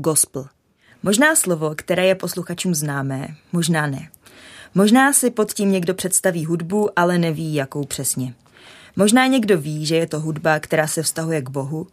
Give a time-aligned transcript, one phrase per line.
[0.00, 0.46] gospel.
[1.02, 4.08] Možná slovo, které je posluchačům známé, možná ne.
[4.74, 8.34] Možná si pod tím někdo představí hudbu, ale neví, jakou přesně.
[8.96, 11.86] Možná někdo ví, že je to hudba, která se vztahuje k Bohu,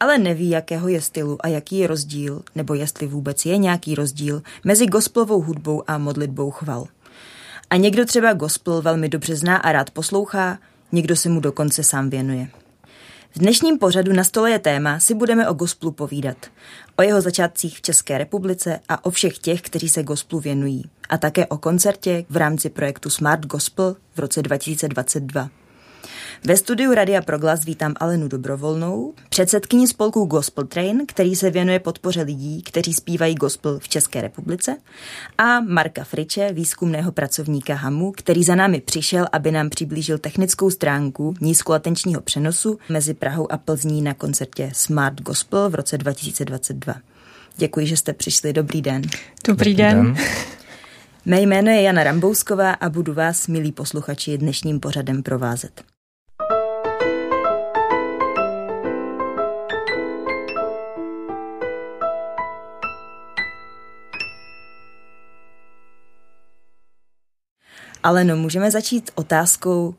[0.00, 4.42] ale neví, jakého je stylu a jaký je rozdíl, nebo jestli vůbec je nějaký rozdíl
[4.64, 6.86] mezi gospelovou hudbou a modlitbou chval.
[7.70, 10.58] A někdo třeba gospel velmi dobře zná a rád poslouchá,
[10.92, 12.48] někdo se mu dokonce sám věnuje.
[13.34, 16.36] V dnešním pořadu na stole je téma, si budeme o gospelu povídat.
[16.96, 20.84] O jeho začátcích v České republice a o všech těch, kteří se gospelu věnují.
[21.08, 25.48] A také o koncertě v rámci projektu Smart Gospel v roce 2022.
[26.46, 32.22] Ve studiu Radia Proglas vítám Alenu Dobrovolnou, předsedkyni spolku Gospel Train, který se věnuje podpoře
[32.22, 34.76] lidí, kteří zpívají gospel v České republice,
[35.38, 41.34] a Marka Friče, výzkumného pracovníka HAMu, který za námi přišel, aby nám přiblížil technickou stránku
[41.40, 46.94] nízkolatenčního přenosu mezi Prahou a Plzní na koncertě Smart Gospel v roce 2022.
[47.56, 48.52] Děkuji, že jste přišli.
[48.52, 49.02] Dobrý den.
[49.02, 49.12] Dobrý,
[49.46, 50.14] Dobrý den.
[50.14, 50.24] den.
[51.24, 55.93] Mé jméno je Jana Rambousková a budu vás, milí posluchači, dnešním pořadem provázet.
[68.04, 69.94] Ale no, můžeme začít otázkou,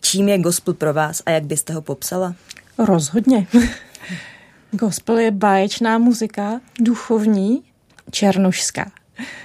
[0.00, 2.34] čím je gospel pro vás a jak byste ho popsala?
[2.78, 3.46] Rozhodně.
[4.70, 7.62] gospel je báječná muzika, duchovní,
[8.10, 8.90] černošská.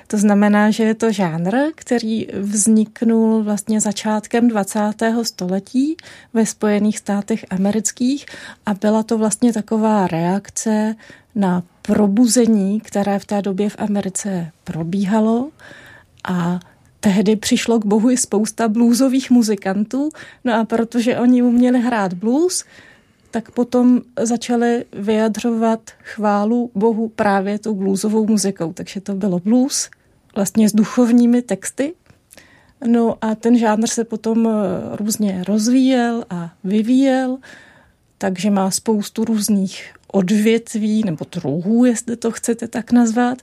[0.08, 4.80] To znamená, že je to žánr, který vzniknul vlastně začátkem 20.
[5.24, 5.98] století
[6.34, 8.26] ve Spojených státech amerických
[8.66, 10.96] a byla to vlastně taková reakce
[11.36, 15.50] na probuzení, které v té době v Americe probíhalo
[16.24, 16.60] a
[17.02, 20.10] tehdy přišlo k Bohu i spousta bluesových muzikantů,
[20.44, 22.66] no a protože oni uměli hrát blues,
[23.32, 28.74] tak potom začali vyjadřovat chválu Bohu právě tou bluesovou muzikou.
[28.74, 29.90] Takže to bylo blues,
[30.36, 31.94] vlastně s duchovními texty.
[32.88, 34.52] No a ten žánr se potom eh,
[34.96, 37.38] různě rozvíjel a vyvíjel,
[38.18, 43.38] takže má spoustu různých odvětví nebo druhů, jestli to chcete tak nazvat.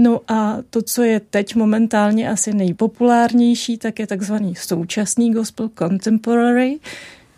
[0.00, 6.78] No a to, co je teď momentálně asi nejpopulárnější, tak je takzvaný současný gospel contemporary,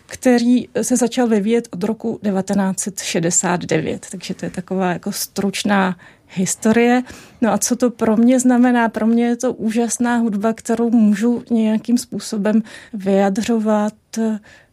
[0.05, 4.07] který se začal vyvíjet od roku 1969.
[4.11, 7.03] Takže to je taková jako stručná historie.
[7.41, 8.89] No a co to pro mě znamená?
[8.89, 12.63] Pro mě je to úžasná hudba, kterou můžu nějakým způsobem
[12.93, 13.93] vyjadřovat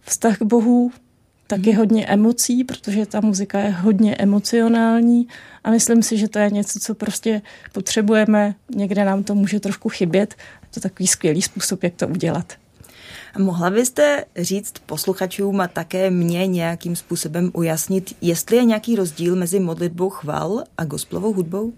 [0.00, 0.90] vztah k Bohu,
[1.48, 1.78] taky mhm.
[1.78, 5.28] hodně emocí, protože ta muzika je hodně emocionální
[5.64, 7.42] a myslím si, že to je něco, co prostě
[7.72, 8.54] potřebujeme.
[8.74, 10.34] Někde nám to může trošku chybět.
[10.62, 12.52] Je to takový skvělý způsob, jak to udělat.
[13.38, 19.60] Mohla byste říct posluchačům a také mě nějakým způsobem ujasnit, jestli je nějaký rozdíl mezi
[19.60, 21.72] modlitbou chval a gospelovou hudbou?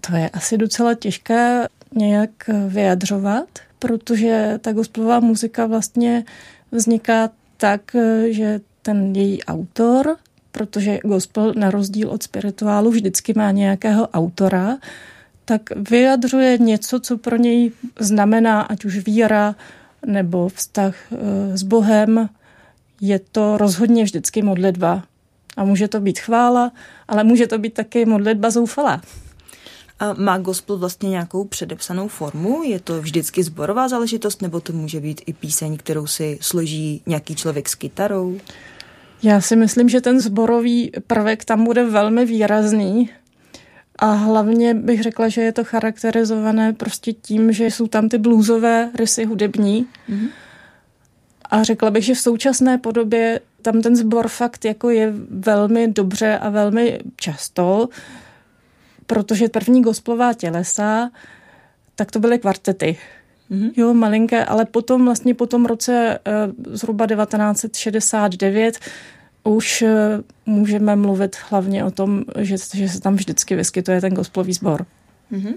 [0.00, 2.30] To je asi docela těžké nějak
[2.68, 3.48] vyjadřovat,
[3.78, 6.24] protože ta gospelová muzika vlastně
[6.72, 7.96] vzniká tak,
[8.30, 10.16] že ten její autor,
[10.52, 14.76] protože gospel na rozdíl od spirituálu vždycky má nějakého autora,
[15.44, 19.54] tak vyjadřuje něco, co pro něj znamená, ať už víra
[20.06, 22.28] nebo vztah eh, s Bohem.
[23.00, 25.04] Je to rozhodně vždycky modlitba.
[25.56, 26.72] A může to být chvála,
[27.08, 29.02] ale může to být taky modlitba zoufalá.
[30.00, 32.62] A má gospel vlastně nějakou předepsanou formu?
[32.62, 37.34] Je to vždycky zborová záležitost, nebo to může být i píseň, kterou si složí nějaký
[37.34, 38.40] člověk s kytarou?
[39.22, 43.10] Já si myslím, že ten zborový prvek tam bude velmi výrazný.
[43.98, 48.90] A hlavně bych řekla, že je to charakterizované prostě tím, že jsou tam ty bluesové
[48.94, 49.86] rysy hudební.
[50.10, 50.28] Mm-hmm.
[51.50, 56.38] A řekla bych, že v současné podobě tam ten sbor fakt jako je velmi dobře
[56.38, 57.88] a velmi často,
[59.06, 61.10] protože první gospelová tělesa,
[61.94, 62.98] tak to byly kvartety.
[63.50, 63.72] Mm-hmm.
[63.76, 66.32] Jo, malinké, ale potom vlastně po tom roce eh,
[66.70, 68.78] zhruba 1969
[69.48, 74.52] už eh, můžeme mluvit hlavně o tom, že, že se tam vždycky vyskytuje ten gospelový
[74.52, 74.86] sbor.
[75.32, 75.54] Mm-hmm.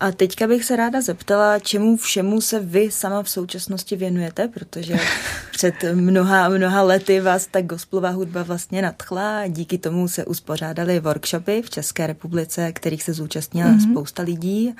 [0.00, 4.98] A teďka bych se ráda zeptala, čemu všemu se vy sama v současnosti věnujete, protože
[5.52, 11.00] před mnoha mnoha lety vás ta gospelová hudba vlastně nadchla a díky tomu se uspořádaly
[11.00, 13.90] workshopy v České republice, kterých se zúčastnila mm-hmm.
[13.90, 14.74] spousta lidí.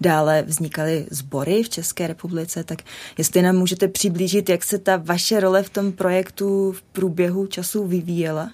[0.00, 2.78] Dále vznikaly sbory v České republice, tak
[3.18, 7.86] jestli nám můžete přiblížit, jak se ta vaše role v tom projektu v průběhu času
[7.86, 8.50] vyvíjela?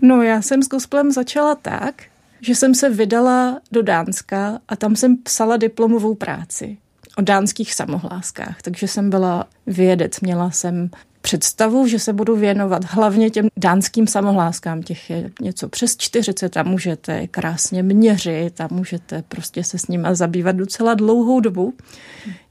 [0.00, 2.02] No, já jsem s gospelem začala tak,
[2.42, 6.76] že jsem se vydala do Dánska a tam jsem psala diplomovou práci
[7.16, 8.62] o dánských samohláskách.
[8.62, 10.90] Takže jsem byla vědec, měla jsem
[11.20, 14.82] představu, že se budu věnovat hlavně těm dánským samohláskám.
[14.82, 20.14] Těch je něco přes 40 a můžete krásně měřit a můžete prostě se s nima
[20.14, 21.74] zabývat docela dlouhou dobu.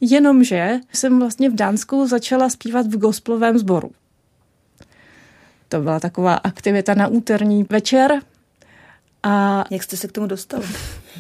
[0.01, 3.91] Jenomže jsem vlastně v Dánsku začala zpívat v gospelovém sboru.
[5.69, 8.21] To byla taková aktivita na úterní večer.
[9.23, 10.63] A jak jste se k tomu dostala?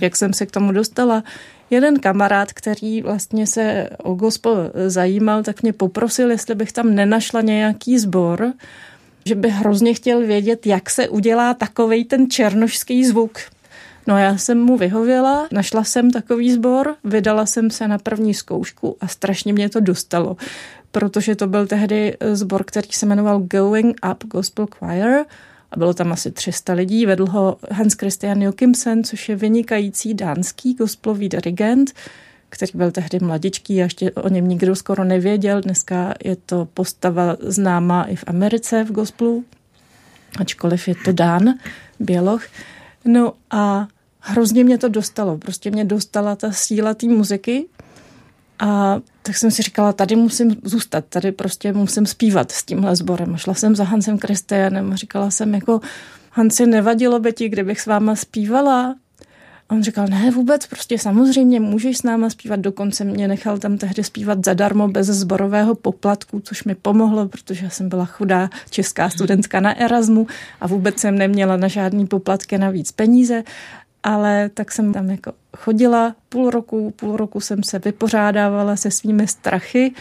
[0.01, 1.23] Jak jsem se k tomu dostala?
[1.69, 7.41] Jeden kamarád, který vlastně se o gospel zajímal, tak mě poprosil, jestli bych tam nenašla
[7.41, 8.53] nějaký sbor,
[9.25, 13.39] že by hrozně chtěl vědět, jak se udělá takovej ten černošský zvuk.
[14.07, 18.97] No já jsem mu vyhověla, našla jsem takový sbor, vydala jsem se na první zkoušku
[19.01, 20.37] a strašně mě to dostalo,
[20.91, 25.25] protože to byl tehdy sbor, který se jmenoval Going Up Gospel Choir
[25.71, 27.05] a bylo tam asi 300 lidí.
[27.05, 31.91] Vedl ho Hans Christian Jokimsen, což je vynikající dánský gospelový dirigent,
[32.49, 35.61] který byl tehdy mladičký a ještě o něm nikdo skoro nevěděl.
[35.61, 39.43] Dneska je to postava známá i v Americe v gospelu,
[40.39, 41.53] ačkoliv je to Dán,
[41.99, 42.43] Běloch.
[43.05, 43.87] No a
[44.19, 45.37] hrozně mě to dostalo.
[45.37, 47.65] Prostě mě dostala ta síla té muziky
[48.61, 53.37] a tak jsem si říkala, tady musím zůstat, tady prostě musím zpívat s tímhle sborem.
[53.37, 55.79] Šla jsem za Hansem Kristianem a říkala jsem jako,
[56.31, 58.95] Hansi, nevadilo by ti, kdybych s váma zpívala?
[59.69, 63.77] A on říkal, ne, vůbec, prostě samozřejmě můžeš s náma zpívat, dokonce mě nechal tam
[63.77, 69.59] tehdy zpívat zadarmo bez zborového poplatku, což mi pomohlo, protože jsem byla chudá česká studentka
[69.59, 70.27] na Erasmu
[70.61, 73.43] a vůbec jsem neměla na žádný poplatky navíc peníze
[74.03, 79.27] ale tak jsem tam jako chodila půl roku, půl roku jsem se vypořádávala se svými
[79.27, 79.93] strachy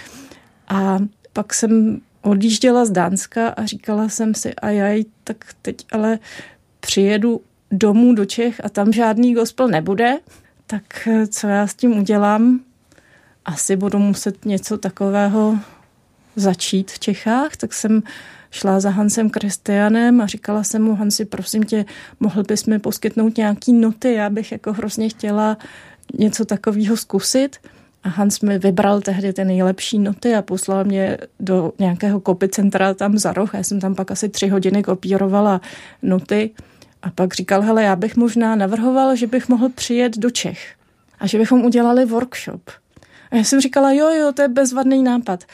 [0.68, 0.98] a
[1.32, 6.18] pak jsem odjížděla z Dánska a říkala jsem si, a jaj, tak teď ale
[6.80, 10.18] přijedu domů do Čech a tam žádný gospel nebude,
[10.66, 12.60] tak co já s tím udělám?
[13.44, 15.58] Asi budu muset něco takového
[16.36, 18.02] začít v Čechách, tak jsem
[18.50, 21.84] šla za Hansem Kristianem a říkala jsem mu, Hansi, prosím tě,
[22.20, 25.58] mohl bys mi poskytnout nějaký noty, já bych jako hrozně chtěla
[26.18, 27.56] něco takového zkusit.
[28.02, 33.18] A Hans mi vybral tehdy ty nejlepší noty a poslal mě do nějakého kopicentra tam
[33.18, 33.54] za roh.
[33.54, 35.60] Já jsem tam pak asi tři hodiny kopírovala
[36.02, 36.50] noty
[37.02, 40.74] a pak říkal, hele, já bych možná navrhoval, že bych mohl přijet do Čech
[41.18, 42.70] a že bychom udělali workshop.
[43.30, 45.44] A já jsem říkala, jo, jo, to je bezvadný nápad.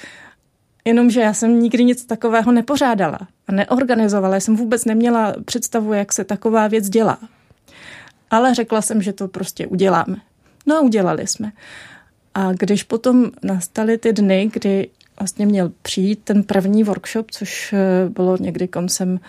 [0.87, 3.19] Jenomže já jsem nikdy nic takového nepořádala
[3.49, 4.35] a neorganizovala.
[4.35, 7.19] Já jsem vůbec neměla představu, jak se taková věc dělá.
[8.31, 10.17] Ale řekla jsem, že to prostě uděláme.
[10.67, 11.53] No a udělali jsme.
[12.35, 14.89] A když potom nastaly ty dny, kdy
[15.19, 19.21] vlastně měl přijít ten první workshop, což eh, bylo někdy koncem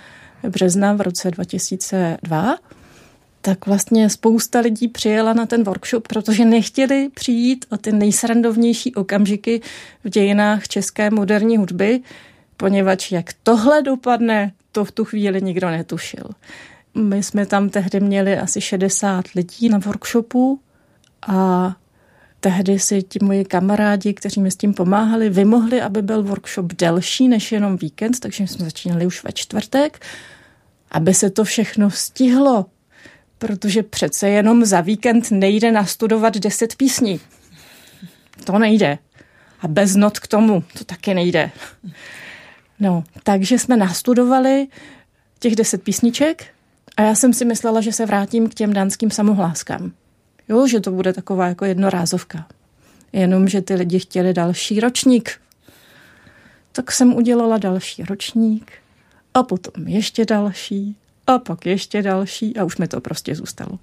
[0.50, 2.57] března v roce 2002,
[3.48, 9.62] tak vlastně spousta lidí přijela na ten workshop, protože nechtěli přijít o ty nejsrandovnější okamžiky
[10.04, 12.02] v dějinách české moderní hudby,
[12.58, 16.24] poněvadž jak tohle dopadne, to v tu chvíli nikdo netušil.
[16.96, 20.60] My jsme tam tehdy měli asi 60 lidí na workshopu
[21.28, 21.76] a
[22.40, 27.28] tehdy si ti moji kamarádi, kteří mi s tím pomáhali, vymohli, aby byl workshop delší
[27.28, 30.06] než jenom víkend, takže jsme začínali už ve čtvrtek,
[30.92, 32.66] aby se to všechno stihlo
[33.38, 37.19] protože přece jenom za víkend nejde nastudovat deset písní.
[38.44, 38.97] To nejde.
[39.62, 41.52] A bez not k tomu, to taky nejde.
[42.80, 44.68] No, takže jsme nastudovali
[45.40, 46.45] těch deset písniček
[46.97, 49.92] a já jsem si myslela, že se vrátím k těm dánským samohláskám.
[50.50, 52.47] Jo, že to bude taková jako jednorázovka.
[53.14, 55.42] Jenom, že ty lidi chtěli další ročník.
[56.71, 58.71] Tak jsem udělala další ročník
[59.33, 60.95] a potom ještě další
[61.28, 63.80] a pak ještě další a už mi to prostě zůstalo.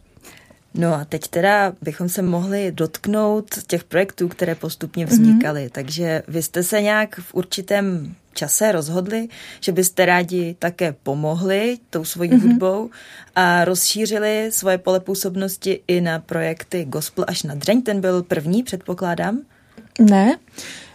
[0.75, 5.67] No a teď teda bychom se mohli dotknout těch projektů, které postupně vznikaly.
[5.67, 5.73] Mm-hmm.
[5.73, 9.29] Takže vy jste se nějak v určitém čase rozhodli,
[9.61, 12.43] že byste rádi také pomohli tou svojí mm-hmm.
[12.43, 12.91] hudbou
[13.35, 17.83] a rozšířili svoje pole působnosti i na projekty Gospel až na dřeň.
[17.83, 19.41] Ten byl první, předpokládám?
[20.01, 20.39] Ne,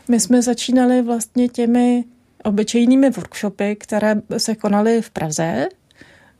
[0.07, 2.03] my jsme začínali vlastně těmi
[2.43, 5.67] obyčejnými workshopy, které se konaly v Praze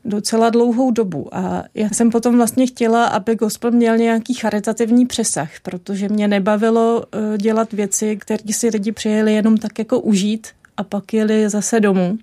[0.06, 5.50] docela dlouhou dobu a já jsem potom vlastně chtěla, aby gospel měl nějaký charitativní přesah,
[5.64, 10.84] protože mě nebavilo eh, dělat věci, které si lidi přijeli jenom tak jako užít a
[10.84, 12.18] pak jeli zase domů.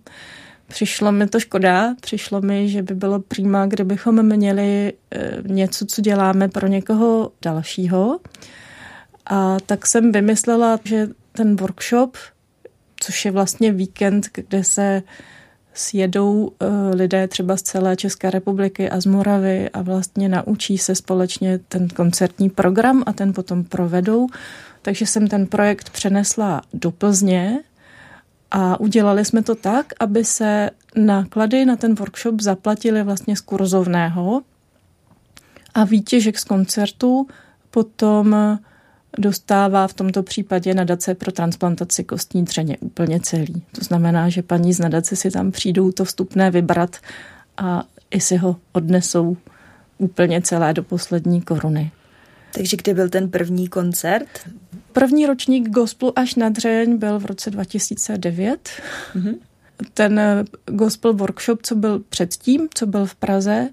[0.68, 6.02] Přišlo mi to škoda, přišlo mi, že by bylo přímá, kdybychom měli eh, něco, co
[6.02, 8.20] děláme pro někoho dalšího.
[9.26, 12.16] A tak jsem vymyslela, že ten workshop,
[13.00, 15.02] což je vlastně víkend, kde se
[15.76, 16.66] sjedou eh,
[16.96, 21.88] lidé třeba z celé České republiky a z Moravy a vlastně naučí se společně ten
[21.88, 24.26] koncertní program a ten potom provedou.
[24.82, 27.58] Takže jsem ten projekt přenesla do Plzně
[28.50, 34.42] A udělali jsme to tak, aby se náklady na ten workshop zaplatily vlastně z kurzovného
[35.74, 37.26] a výtěžek z koncertu
[37.70, 38.36] potom
[39.18, 43.62] dostává v tomto případě nadace pro transplantaci kostní dřeně úplně celý.
[43.72, 46.96] To znamená, že paní z nadace si tam přijdou to vstupné vybrat
[47.56, 49.36] a i si ho odnesou
[49.98, 51.90] úplně celé do poslední koruny.
[52.54, 54.28] Takže kdy byl ten první koncert?
[54.92, 58.70] První ročník Gospelu až na dřeň byl v roce 2009.
[59.14, 59.34] Mm-hmm.
[59.94, 60.20] Ten
[60.66, 63.68] Gospel Workshop, co byl předtím, co byl v Praze,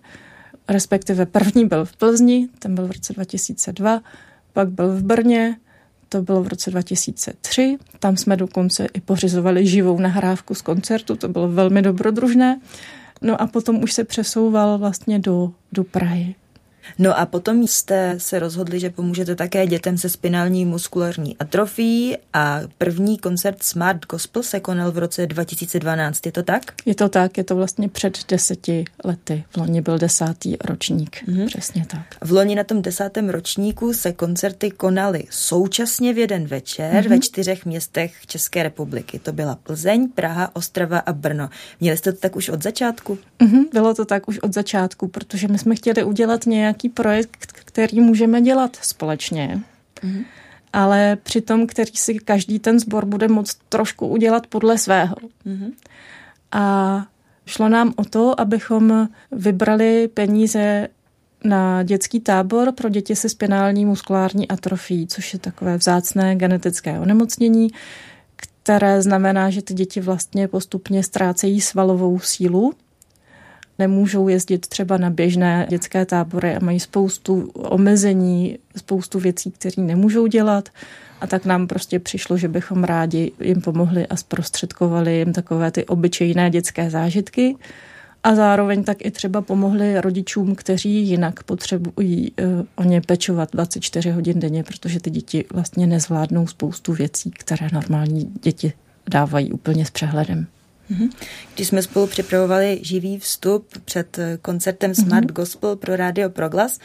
[0.68, 4.02] respektive první byl v Plzni, ten byl v roce 2002,
[4.54, 5.58] pak byl v Brně,
[6.10, 11.28] to bylo v roce 2003, tam jsme dokonce i pořizovali živou nahrávku z koncertu, to
[11.28, 12.60] bylo velmi dobrodružné.
[13.22, 16.36] No a potom už se přesouval vlastně do, do Prahy.
[17.00, 22.60] No a potom jste se rozhodli, že pomůžete také dětem se spinální muskulární atrofií a
[22.78, 26.26] první koncert Smart Gospel se konal v roce 2012.
[26.26, 26.62] Je to tak?
[26.86, 29.44] Je to tak, je to vlastně před deseti lety.
[29.50, 31.46] V loni byl desátý ročník, mm-hmm.
[31.46, 32.16] přesně tak.
[32.22, 37.10] V loni na tom desátém ročníku se koncerty konaly současně v jeden večer mm-hmm.
[37.10, 39.20] ve čtyřech městech České republiky.
[39.20, 41.50] To byla Plzeň, Praha, Ostrava a Brno.
[41.80, 43.18] Měli jste to tak už od začátku?
[43.40, 47.52] Mm-hmm, bylo to tak už od začátku, protože my jsme chtěli udělat nějak nějaký projekt,
[47.52, 49.62] který můžeme dělat společně,
[50.02, 50.26] mm-hmm.
[50.74, 55.16] ale přitom, který si každý ten sbor bude moct trošku udělat podle svého.
[55.46, 55.72] Mm-hmm.
[56.52, 57.06] A
[57.46, 60.88] šlo nám o to, abychom vybrali peníze
[61.44, 67.68] na dětský tábor pro děti se spinální muskulární atrofií, což je takové vzácné genetické onemocnění,
[68.36, 72.74] které znamená, že ty děti vlastně postupně ztrácejí svalovou sílu
[73.80, 80.28] nemůžou jezdit třeba na běžné dětské tábory a mají spoustu omezení, spoustu věcí, které nemůžou
[80.28, 80.70] dělat.
[81.22, 85.86] A tak nám prostě přišlo, že bychom rádi jim pomohli a zprostředkovali jim takové ty
[85.86, 87.56] obyčejné dětské zážitky.
[88.24, 94.12] A zároveň tak i třeba pomohli rodičům, kteří jinak potřebují uh, o ně pečovat 24
[94.12, 98.74] hodin denně, protože ty děti vlastně nezvládnou spoustu věcí, které normální děti
[99.10, 100.48] dávají úplně s přehledem.
[100.90, 101.10] Mhm.
[101.56, 105.34] Když jsme spolu připravovali živý vstup před koncertem Smart mm-hmm.
[105.34, 106.80] Gospel pro Radio Proglas,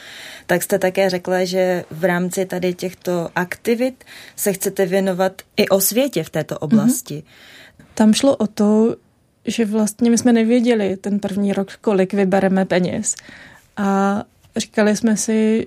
[0.46, 4.04] tak jste také řekla, že v rámci tady těchto aktivit
[4.36, 7.14] se chcete věnovat i o světě v této oblasti.
[7.14, 7.84] Mm-hmm.
[7.94, 8.96] Tam šlo o to,
[9.46, 13.14] že vlastně my jsme nevěděli ten první rok, kolik vybereme peněz.
[13.76, 14.22] A
[14.56, 15.66] říkali jsme si,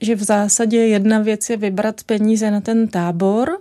[0.00, 3.58] že v zásadě jedna věc je vybrat peníze na ten tábor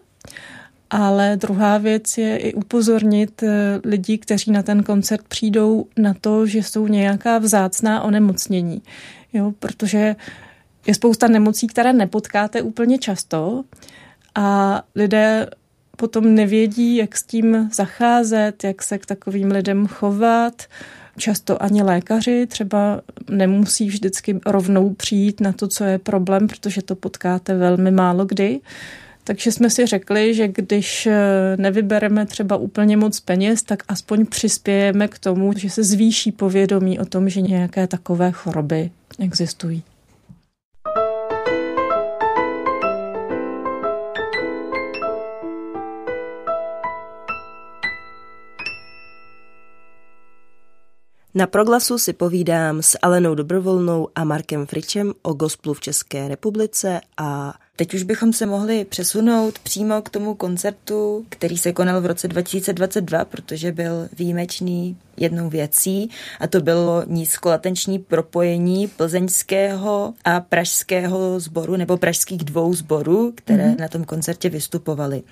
[0.91, 6.45] ale druhá věc je i upozornit eh, lidi, kteří na ten koncert přijdou na to,
[6.45, 8.81] že jsou nějaká vzácná onemocnění.
[9.33, 10.15] Jo, protože
[10.87, 13.63] je spousta nemocí, které nepotkáte úplně často
[14.35, 15.47] a lidé
[15.97, 20.63] potom nevědí, jak s tím zacházet, jak se k takovým lidem chovat.
[21.17, 26.95] Často ani lékaři třeba nemusí vždycky rovnou přijít na to, co je problém, protože to
[26.95, 28.59] potkáte velmi málo kdy.
[29.31, 35.07] Takže jsme si řekli, že když eh, nevybereme třeba úplně moc peněz, tak aspoň přispějeme
[35.07, 39.83] k tomu, že se zvýší povědomí o tom, že nějaké takové choroby existují.
[51.35, 57.01] Na proglasu si povídám s Alenou Dobrovolnou a Markem Fričem o gospelu v České republice
[57.17, 62.05] a teď už bychom se mohli přesunout přímo k tomu koncertu, který se konal v
[62.05, 66.09] roce 2022, protože byl výjimečný jednou věcí
[66.39, 73.79] a to bylo nízkolatenční propojení plzeňského a pražského sboru nebo pražských dvou sborů, které mm-hmm.
[73.79, 75.23] na tom koncertě vystupovaly.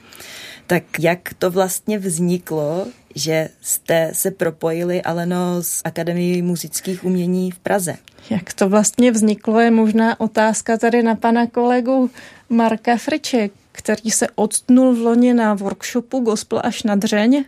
[0.68, 7.60] Tak jak to vlastně vzniklo, že jste se propojili Aleno s Akademií muzických umění v
[7.60, 7.96] Praze?
[8.30, 12.10] Jak to vlastně vzniklo, je možná otázka tady na pana kolegu
[12.50, 17.46] Marka Friče, který se odstnul v loni na workshopu Gospel až na dřeň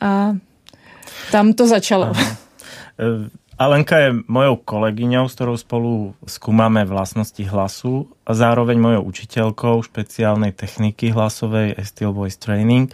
[0.00, 0.36] a
[1.30, 2.12] tam to začalo.
[2.12, 3.30] Aha.
[3.56, 5.92] Alenka je mojou kolegyňou, s ktorou spolu
[6.28, 12.92] skúmame vlastnosti hlasu a zároveň mojou učiteľkou špeciálnej techniky hlasovej Steel Voice Training.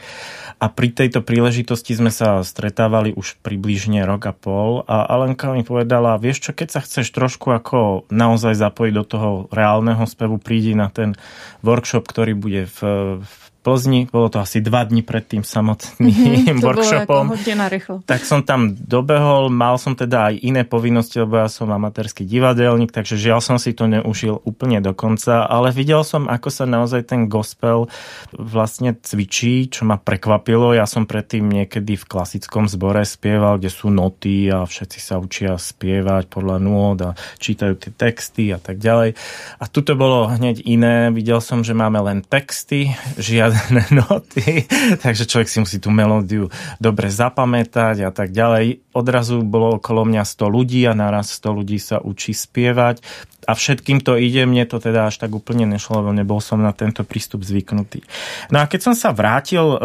[0.62, 5.66] A pri tejto príležitosti sme sa stretávali už približne rok a pol a Alenka mi
[5.66, 10.78] povedala, vieš čo, keď sa chceš trošku ako naozaj zapojiť do toho reálneho spevu, prídi
[10.78, 11.18] na ten
[11.66, 12.78] workshop, ktorý bude v,
[13.18, 17.30] v Plzni, bolo to asi dva dní pred tým samotným mm-hmm, workshopom.
[17.30, 17.94] Bolo ako rýchlo.
[18.02, 22.90] Tak som tam dobehol, mal som teda aj iné povinnosti, lebo ja som amatérský divadelník,
[22.90, 27.06] takže žiaľ som si to neužil úplne do konca, ale videl som, ako sa naozaj
[27.06, 27.86] ten gospel
[28.34, 30.74] vlastne cvičí, čo ma prekvapilo.
[30.74, 35.54] Ja som predtým niekedy v klasickom zbore spieval, kde sú noty a všetci sa učia
[35.54, 39.14] spievať podľa nôd a čítajú tie texty a tak ďalej.
[39.62, 41.14] A tu to bolo hneď iné.
[41.14, 42.90] Videl som, že máme len texty,
[43.22, 44.64] žiadne žiadne noty,
[44.98, 46.48] takže človek si musí tú melódiu
[46.80, 48.80] dobre zapamätať a tak ďalej.
[48.96, 53.04] Odrazu bolo okolo mňa 100 ľudí a naraz 100 ľudí sa učí spievať
[53.46, 56.70] a všetkým to ide, mne to teda až tak úplne nešlo, lebo nebol som na
[56.70, 58.06] tento prístup zvyknutý.
[58.54, 59.78] No a keď som sa vrátil e,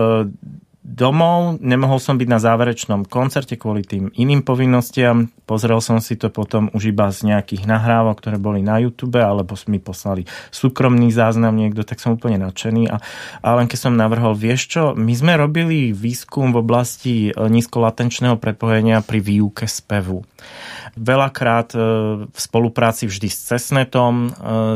[0.88, 5.28] domov, nemohol som byť na záverečnom koncerte kvôli tým iným povinnostiam.
[5.44, 9.60] Pozrel som si to potom už iba z nejakých nahrávok, ktoré boli na YouTube, alebo
[9.68, 12.88] mi poslali súkromný záznam niekto, tak som úplne nadšený.
[12.88, 13.04] A,
[13.44, 18.40] a len keď som navrhol, vieš čo, my sme robili výskum v oblasti e, nízkolatenčného
[18.40, 20.24] prepojenia pri výuke spevu.
[20.98, 21.80] Veľakrát e,
[22.28, 24.30] v spolupráci vždy s Cesnetom e,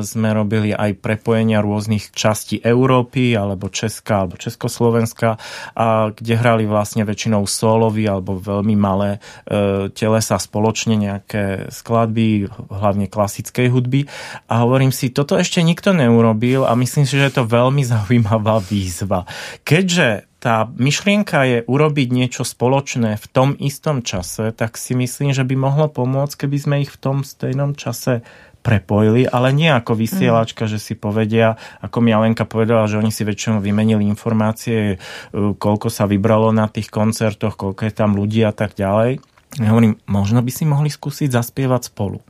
[0.05, 5.41] sme robili aj prepojenia rôznych častí Európy, alebo Česka, alebo Československa
[5.73, 9.17] a kde hrali vlastne väčšinou solový alebo veľmi malé
[9.49, 14.05] e, telesa spoločne nejaké skladby, hlavne klasickej hudby.
[14.47, 18.61] A hovorím si, toto ešte nikto neurobil a myslím si, že je to veľmi zaujímavá
[18.61, 19.25] výzva.
[19.67, 25.45] Keďže tá myšlienka je urobiť niečo spoločné v tom istom čase, tak si myslím, že
[25.45, 28.25] by mohlo pomôcť, keby sme ich v tom stejnom čase
[28.65, 30.71] prepojili, ale nie ako vysielačka, mm.
[30.73, 34.97] že si povedia, ako mi Alenka povedala, že oni si väčšinou vymenili informácie, e,
[35.33, 39.21] koľko sa vybralo na tých koncertoch, koľko je tam ľudí a tak ďalej.
[39.61, 42.21] Ja hovorím, možno by si mohli skúsiť zaspievať spolu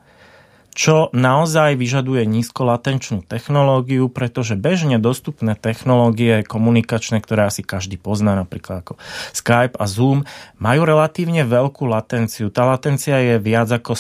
[0.72, 8.88] čo naozaj vyžaduje nízkolatenčnú technológiu, pretože bežne dostupné technológie komunikačné, ktoré asi každý pozná, napríklad
[8.88, 8.94] ako
[9.36, 10.24] Skype a Zoom,
[10.64, 12.48] majú relatívne veľkú latenciu.
[12.48, 13.92] Tá latencia je viac ako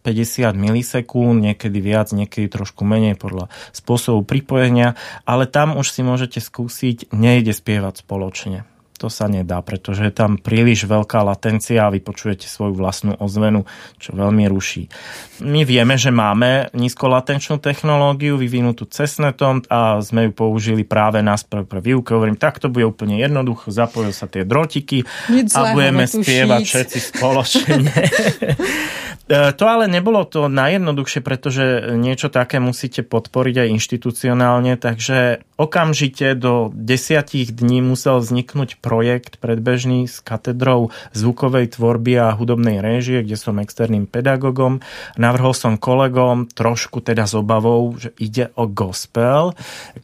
[0.00, 4.96] 150 milisekúnd, niekedy viac, niekedy trošku menej podľa spôsobu pripojenia,
[5.28, 8.69] ale tam už si môžete skúsiť, nejde spievať spoločne
[9.00, 13.64] to sa nedá, pretože je tam príliš veľká latencia a vypočujete svoju vlastnú ozvenu,
[13.96, 14.92] čo veľmi ruší.
[15.40, 21.64] My vieme, že máme nízkolatenčnú technológiu vyvinutú cesnetom a sme ju použili práve nás pre,
[21.64, 22.12] pre výuku.
[22.12, 26.98] Hovorím, tak to bude úplne jednoducho, zapojil sa tie drotiky Nic a budeme spievať všetci
[27.16, 27.72] spoločne.
[29.30, 36.34] E, to ale nebolo to najjednoduchšie, pretože niečo také musíte podporiť aj inštitucionálne, takže okamžite
[36.34, 43.38] do desiatich dní musel vzniknúť projekt predbežný s katedrou zvukovej tvorby a hudobnej réžie, kde
[43.38, 44.82] som externým pedagogom.
[45.14, 49.54] Navrhol som kolegom trošku teda s obavou, že ide o gospel.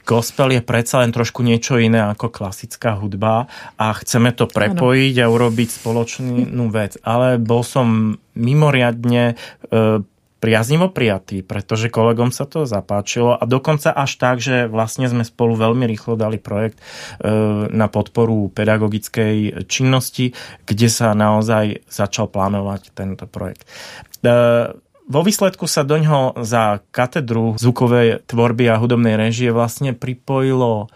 [0.06, 5.26] Gospel je predsa len trošku niečo iné ako klasická hudba a chceme to prepojiť a
[5.26, 7.02] urobiť spoločnú vec.
[7.02, 9.34] Ale bol som mimoriadne e,
[10.36, 15.56] priaznivo prijatý, pretože kolegom sa to zapáčilo a dokonca až tak, že vlastne sme spolu
[15.56, 16.84] veľmi rýchlo dali projekt e,
[17.72, 20.36] na podporu pedagogickej činnosti,
[20.68, 23.64] kde sa naozaj začal plánovať tento projekt.
[24.20, 30.92] E, vo výsledku sa do ňoho za katedru zvukovej tvorby a hudobnej režie vlastne pripojilo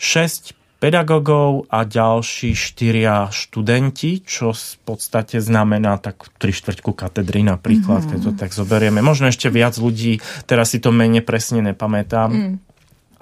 [0.00, 8.04] 6 pedagogov a ďalší štyria študenti, čo v podstate znamená tak tri štvrťku katedry napríklad,
[8.04, 8.12] mm-hmm.
[8.12, 9.00] keď to tak zoberieme.
[9.00, 12.30] Možno ešte viac ľudí, teraz si to mene presne nepamätám.
[12.30, 12.73] Mm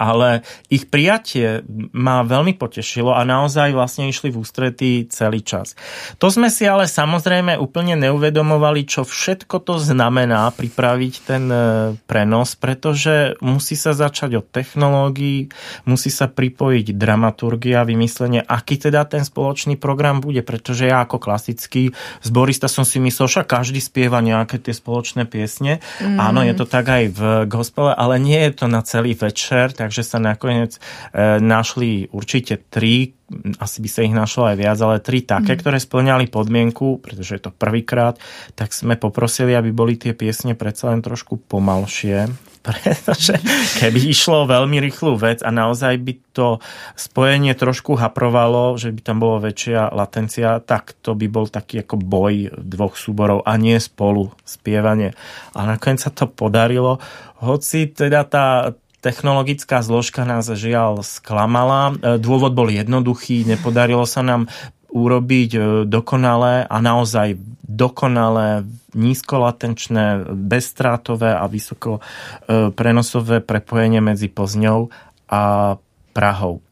[0.03, 1.63] ale ich prijatie
[1.95, 5.79] ma veľmi potešilo a naozaj vlastne išli v ústretí celý čas.
[6.19, 11.59] To sme si ale samozrejme úplne neuvedomovali, čo všetko to znamená pripraviť ten e,
[12.03, 15.47] prenos, pretože musí sa začať od technológií,
[15.87, 21.93] musí sa pripojiť dramaturgia, vymyslenie, aký teda ten spoločný program bude, pretože ja ako klasický
[22.25, 25.77] zborista som si myslel, že každý spieva nejaké tie spoločné piesne.
[26.01, 26.17] Mm.
[26.17, 29.92] Áno, je to tak aj v gospele, ale nie je to na celý večer, takže
[29.93, 30.81] takže sa nakoniec
[31.13, 33.13] e, našli určite tri,
[33.61, 35.59] asi by sa ich našlo aj viac, ale tri také, mm.
[35.61, 38.17] ktoré splňali podmienku, pretože je to prvýkrát,
[38.57, 42.25] tak sme poprosili, aby boli tie piesne predsa len trošku pomalšie,
[42.65, 43.37] pretože
[43.77, 46.57] keby išlo veľmi rýchlu vec a naozaj by to
[46.97, 52.01] spojenie trošku haprovalo, že by tam bolo väčšia latencia, tak to by bol taký ako
[52.01, 55.13] boj dvoch súborov a nie spolu spievanie.
[55.53, 56.97] A nakoniec sa to podarilo,
[57.43, 58.71] hoci teda tá,
[59.03, 61.91] Technologická zložka nás žiaľ sklamala.
[61.91, 64.47] E, dôvod bol jednoduchý, nepodarilo sa nám
[64.87, 67.35] urobiť e, dokonalé a naozaj
[67.67, 68.63] dokonalé,
[68.95, 74.87] nízkolatenčné, bezstrátové a vysoko e, prenosové prepojenie medzi Pozňou
[75.27, 75.75] a
[76.15, 76.63] Prahou.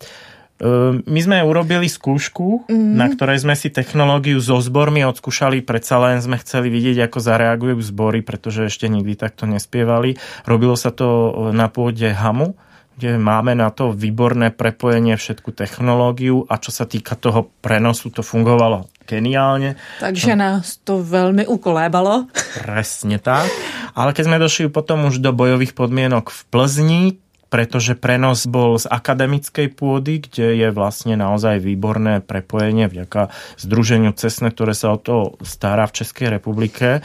[1.02, 2.93] My sme urobili skúšku, mm.
[2.93, 7.82] na ktorej sme si technológiu so zbormi odskúšali, predsa len sme chceli vidieť, ako zareagujú
[7.82, 10.21] zbory, pretože ešte nikdy takto nespievali.
[10.45, 12.54] Robilo sa to na pôde Hamu,
[12.93, 18.21] kde máme na to výborné prepojenie, všetku technológiu a čo sa týka toho prenosu, to
[18.21, 19.82] fungovalo geniálne.
[19.97, 22.30] Takže nás to veľmi ukolébalo.
[22.62, 23.50] Presne tak.
[23.97, 27.04] Ale keď sme došli potom už do bojových podmienok v Plzni,
[27.52, 33.28] pretože prenos bol z akademickej pôdy, kde je vlastne naozaj výborné prepojenie vďaka
[33.60, 37.04] Združeniu Cesne, ktoré sa o to stará v Českej republike,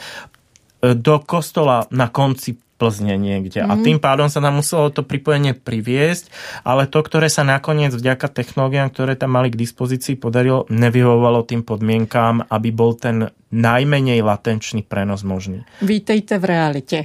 [0.79, 3.65] do kostola na konci Plzne niekde.
[3.65, 3.69] Mm.
[3.69, 3.83] A mhm.
[3.83, 6.29] tým pádom sa tam muselo to pripojenie priviesť,
[6.61, 11.65] ale to, ktoré sa nakoniec vďaka technológiám, ktoré tam mali k dispozícii, podarilo, nevyhovovalo tým
[11.65, 15.63] podmienkám, aby bol ten najmenej latenčný prenos možný.
[15.79, 16.97] Vítejte v realite.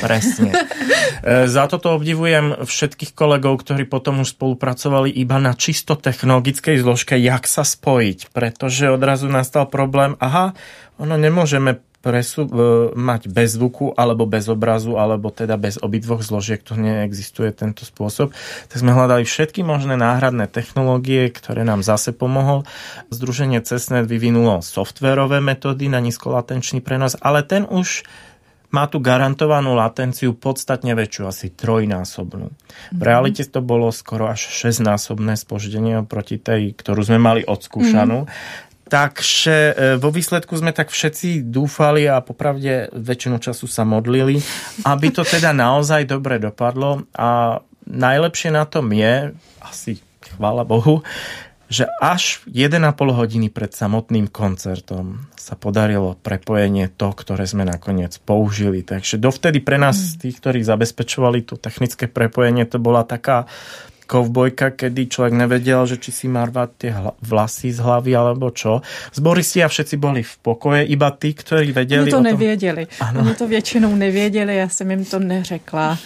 [0.00, 0.52] Presne.
[1.26, 7.16] E, za toto obdivujem všetkých kolegov, ktorí potom už spolupracovali iba na čisto technologickej zložke,
[7.16, 10.52] jak sa spojiť, pretože odrazu nastal problém, aha,
[11.00, 12.46] ono nemôžeme presu,
[12.94, 18.30] mať bez zvuku alebo bez obrazu, alebo teda bez obidvoch zložiek, to neexistuje tento spôsob.
[18.70, 22.62] Tak sme hľadali všetky možné náhradné technológie, ktoré nám zase pomohol.
[23.10, 28.06] Združenie Cessnet vyvinulo softwarové metódy na nízkolatenčný prenos, ale ten už
[28.74, 32.50] má tu garantovanú latenciu podstatne väčšiu, asi trojnásobnú.
[32.92, 38.26] V realite to bolo skoro až šestnásobné spoždenie proti tej, ktorú sme mali odskúšanú.
[38.26, 38.28] Mm.
[38.86, 44.38] Takže e, vo výsledku sme tak všetci dúfali a popravde väčšinu času sa modlili,
[44.86, 51.02] aby to teda naozaj dobre dopadlo a najlepšie na tom je, asi chvála Bohu,
[51.66, 58.86] že až 1,5 hodiny pred samotným koncertom sa podarilo prepojenie to, ktoré sme nakoniec použili.
[58.86, 60.22] Takže dovtedy pre nás, mm.
[60.22, 63.50] tých, ktorí zabezpečovali to technické prepojenie, to bola taká
[64.06, 66.90] kovbojka, kedy človek nevedel, že či si má rvať tie
[67.20, 68.80] vlasy z hlavy alebo čo.
[69.10, 72.30] Zboristi a všetci boli v pokoje, iba tí, ktorí vedeli Oni to o tom...
[72.30, 72.86] nevěděli.
[73.02, 73.20] Ano.
[73.20, 75.98] Oni to většinou nevěděli, já jsem jim to neřekla.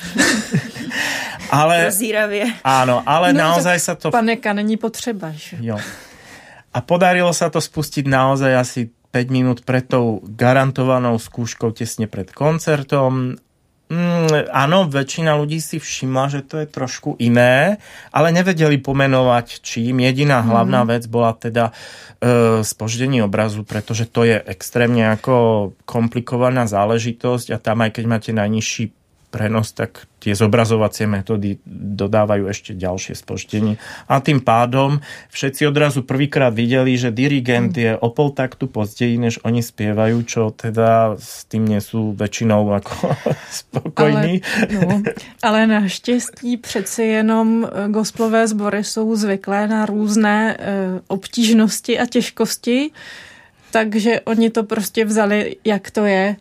[1.51, 1.91] ale,
[2.65, 4.11] Áno, ale no, naozaj sa to...
[4.11, 5.59] Paneka není potřeba, že?
[5.61, 5.77] Jo.
[6.71, 12.31] A podarilo sa to spustiť naozaj asi 5 minút pred tou garantovanou skúškou tesne pred
[12.31, 13.35] koncertom
[13.91, 17.83] Mm, áno, väčšina ľudí si všimla, že to je trošku iné,
[18.15, 20.07] ale nevedeli pomenovať čím.
[20.07, 20.89] Jediná hlavná mm.
[20.95, 21.75] vec bola teda
[22.23, 28.31] e, spoždenie obrazu, pretože to je extrémne ako komplikovaná záležitosť a tam aj keď máte
[28.31, 29.00] najnižší
[29.31, 33.81] prenos, tak tie zobrazovacie metódy dodávajú ešte ďalšie spoštenie.
[34.11, 35.01] A tým pádom
[35.33, 40.53] všetci odrazu prvýkrát videli, že dirigent je o pol taktu pozdeji, než oni spievajú, čo
[40.53, 43.17] teda s tým nie sú väčšinou ako
[43.65, 44.45] spokojní.
[44.45, 44.89] Ale, no,
[45.43, 50.57] ale naštěstí přeci jenom eh, gospelové sbory jsou zvyklé na různé e,
[51.07, 52.91] obtížnosti a těžkosti,
[53.71, 56.37] takže oni to prostě vzali, jak to je.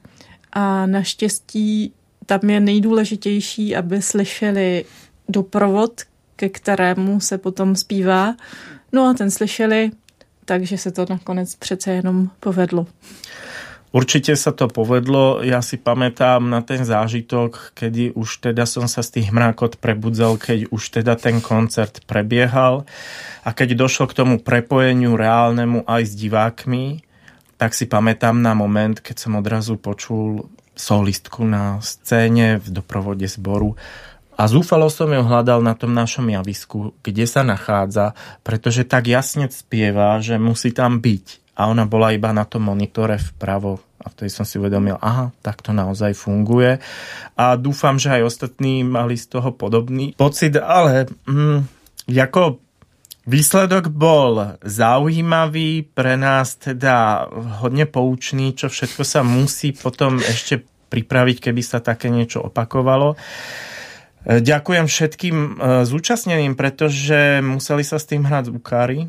[0.53, 1.93] A naštěstí
[2.29, 4.85] tam je nejdůležitější, aby slyšeli
[5.29, 6.01] doprovod,
[6.35, 8.35] ke kterému se potom zpívá.
[8.93, 9.91] No a ten slyšeli,
[10.45, 12.85] takže se to nakonec přece jenom povedlo.
[13.89, 15.41] Určite sa to povedlo.
[15.41, 20.37] Ja si pamätám na ten zážitok, kedy už teda som sa z tých mrákot prebudzal,
[20.37, 22.85] keď už teda ten koncert prebiehal
[23.41, 27.01] a keď došlo k tomu prepojeniu reálnemu aj s divákmi,
[27.57, 30.45] tak si pamätám na moment, keď som odrazu počul
[30.79, 33.75] solistku na scéne v doprovode zboru
[34.39, 39.51] a zúfalo som ju hľadal na tom našom javisku, kde sa nachádza, pretože tak jasne
[39.51, 41.51] spieva, že musí tam byť.
[41.59, 43.83] A ona bola iba na tom monitore vpravo.
[43.99, 46.79] A vtedy som si uvedomil, aha, tak to naozaj funguje.
[47.35, 51.59] A dúfam, že aj ostatní mali z toho podobný pocit, ale mm,
[52.07, 52.63] ako
[53.29, 57.27] Výsledok bol zaujímavý, pre nás teda
[57.61, 63.13] hodne poučný, čo všetko sa musí potom ešte pripraviť, keby sa také niečo opakovalo.
[63.13, 63.17] E,
[64.41, 65.49] ďakujem všetkým e,
[65.85, 69.07] zúčastneným, pretože museli sa s tým hrať zvukári,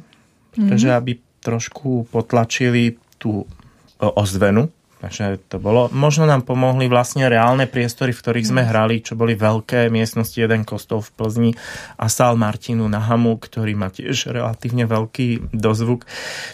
[0.55, 1.01] pretože mm-hmm.
[1.01, 3.49] aby trošku potlačili tú
[4.01, 4.69] ozvenu
[5.01, 8.69] Takže to bolo, možno nám pomohli vlastne reálne priestory, v ktorých sme mm.
[8.69, 11.51] hrali, čo boli veľké miestnosti, jeden kostol v Plzni
[11.97, 16.05] a sál Martinu na Hamu, ktorý má tiež relatívne veľký dozvuk,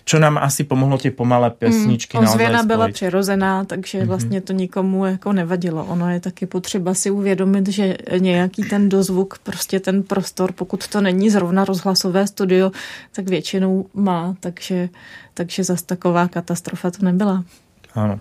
[0.07, 4.07] čo nám asi pomohlo tie pomalé mm, pesničky mm, Ozvěna byla přirozená, takže mm-hmm.
[4.07, 5.85] vlastně to nikomu jako nevadilo.
[5.85, 11.01] Ono je taky potřeba si uvědomit, že nějaký ten dozvuk, prostě ten prostor, pokud to
[11.01, 12.71] není zrovna rozhlasové studio,
[13.13, 14.89] tak většinou má, takže,
[15.35, 17.45] takže zas taková katastrofa to nebyla.
[17.97, 18.21] Áno.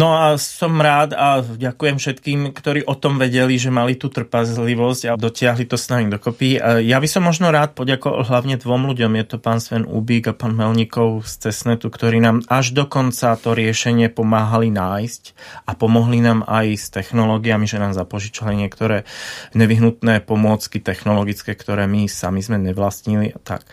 [0.00, 5.12] No a som rád a ďakujem všetkým, ktorí o tom vedeli, že mali tú trpazlivosť
[5.12, 6.56] a dotiahli to s nami dokopy.
[6.88, 9.12] Ja by som možno rád poďakoval hlavne dvom ľuďom.
[9.20, 13.36] Je to pán Sven Ubík a pán Melníkov z Cesnetu, ktorí nám až do konca
[13.36, 15.36] to riešenie pomáhali nájsť
[15.68, 19.04] a pomohli nám aj s technológiami, že nám zapožičali niektoré
[19.52, 23.36] nevyhnutné pomôcky technologické, ktoré my sami sme nevlastnili.
[23.44, 23.68] Tak.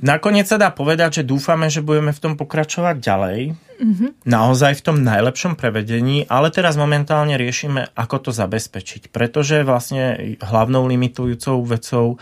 [0.00, 3.38] Nakoniec sa dá povedať, že dúfame, že budeme v tom pokračovať ďalej.
[3.80, 4.10] Mm-hmm.
[4.24, 9.12] Naozaj v tom najlepšom prevedení, ale teraz momentálne riešime, ako to zabezpečiť.
[9.12, 12.16] Pretože vlastne hlavnou limitujúcou vecou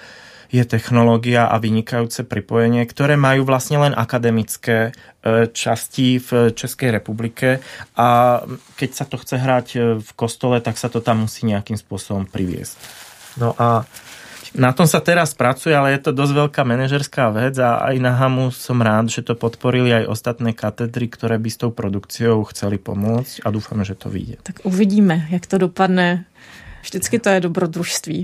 [0.49, 7.61] je technológia a vynikajúce pripojenie, ktoré majú vlastne len akademické e, časti v Českej republike
[7.93, 8.41] a
[8.81, 12.25] keď sa to chce hrať e, v kostole, tak sa to tam musí nejakým spôsobom
[12.25, 12.81] priviesť.
[13.37, 13.85] No a
[14.57, 18.17] na tom sa teraz pracuje, ale je to dosť veľká manažerská vec a aj na
[18.17, 22.81] HAMu som rád, že to podporili aj ostatné katedry, ktoré by s tou produkciou chceli
[22.81, 24.41] pomôcť a dúfame, že to vyjde.
[24.41, 26.25] Tak uvidíme, jak to dopadne.
[26.81, 28.19] Vždycky to je dobrodružství.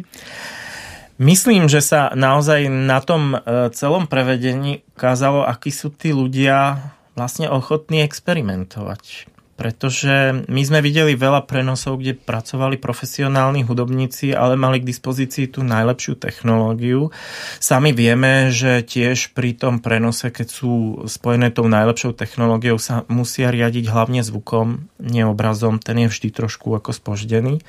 [1.20, 7.46] Myslím, že sa naozaj na tom e, celom prevedení ukázalo, akí sú tí ľudia vlastne
[7.46, 14.88] ochotní experimentovať pretože my sme videli veľa prenosov, kde pracovali profesionálni hudobníci, ale mali k
[14.90, 17.14] dispozícii tú najlepšiu technológiu.
[17.62, 20.72] Sami vieme, že tiež pri tom prenose, keď sú
[21.06, 26.74] spojené tou najlepšou technológiou, sa musia riadiť hlavne zvukom, nie obrazom, ten je vždy trošku
[26.74, 27.62] ako spoždený.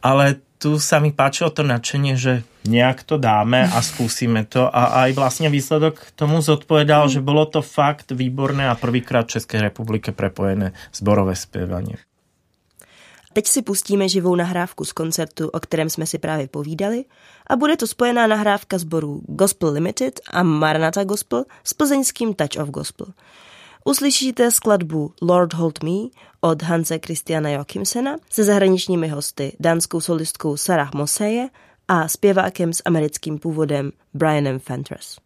[0.00, 5.08] Ale tu sa mi páčilo to nadšenie, že nejak to dáme a skúsime to a
[5.08, 7.12] aj vlastne výsledok tomu zodpovedal, mm.
[7.16, 11.96] že bolo to fakt výborné a prvýkrát v České republike prepojené zborové zpěvanie.
[13.32, 17.04] Teď si pustíme živou nahrávku z koncertu, o kterém jsme si právě povídali
[17.46, 22.68] a bude to spojená nahrávka sborů Gospel Limited a Maranatha Gospel s plzeňským Touch of
[22.68, 23.06] Gospel.
[23.84, 30.94] Uslyšíte skladbu Lord Hold Me od Hanse Christiana Joachimsena se zahraničními hosty, dánskou solistkou Sarah
[30.94, 31.48] Moseje
[31.88, 35.18] a zpěvákem s americkým původem Brianem Fentress.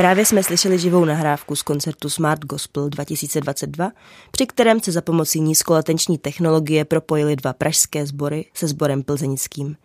[0.00, 3.90] Právě jsme slyšeli živou nahrávku z koncertu Smart Gospel 2022,
[4.30, 9.76] při kterém se za pomocí nízkolatenční technologie propojily dva pražské sbory se sborem plzeňským.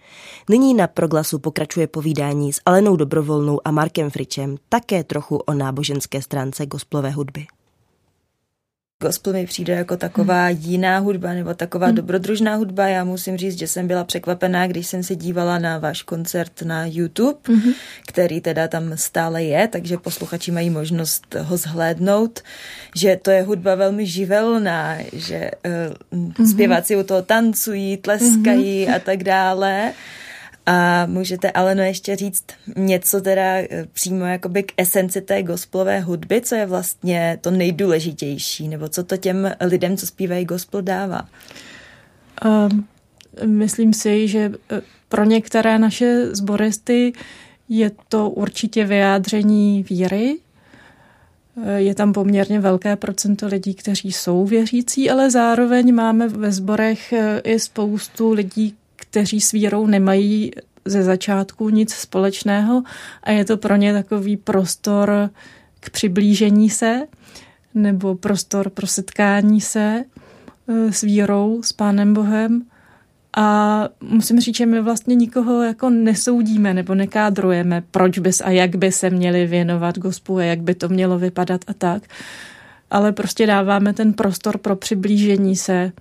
[0.49, 6.21] Nyní na proglasu pokračuje povídání s Alenou Dobrovolnou a Markem Fričem také trochu o náboženské
[6.21, 7.45] stránce gospelové hudby.
[9.05, 12.87] Gospel mi přijde jako taková jiná hudba nebo taková dobrodružná hudba.
[12.87, 16.85] Já musím říct, že jsem byla překvapená, když jsem se dívala na váš koncert na
[16.85, 17.39] YouTube,
[18.07, 22.39] který teda tam stále je, takže posluchači mají možnost ho zhlédnout,
[22.95, 25.51] že to je hudba velmi živelná, že
[26.11, 29.93] uh, zpěváci u toho tancují, tleskají a tak dále.
[30.65, 32.43] A můžete ale no ještě říct
[32.77, 38.67] něco teda eh, přímo jakoby k esenci té gospelové hudby, co je vlastně to nejdůležitější,
[38.67, 41.29] nebo co to těm lidem, co zpívají gospel, dává?
[42.45, 42.87] Um,
[43.45, 47.13] myslím si, že eh, pro některé naše sboristy
[47.69, 50.37] je to určitě vyjádření víry.
[51.65, 57.13] Eh, Je tam poměrně velké procento lidí, kteří jsou věřící, ale zároveň máme ve sborech
[57.13, 58.75] eh, i spoustu lidí,
[59.15, 60.51] kteří s vírou nemají
[60.85, 62.83] ze začátku nic společného
[63.23, 65.29] a je to pro ně takový prostor
[65.79, 67.01] k přiblížení se
[67.73, 70.03] nebo prostor pro setkání se
[70.67, 72.61] eh, s vírou, s Pánem Bohem.
[73.37, 78.75] A musím říct, že my vlastně nikoho jako nesoudíme nebo nekádrujeme, proč bys a jak
[78.75, 82.03] by se měli věnovat gospelu, jak by to mělo vypadat a tak.
[82.91, 85.91] Ale prostě dáváme ten prostor pro přiblížení se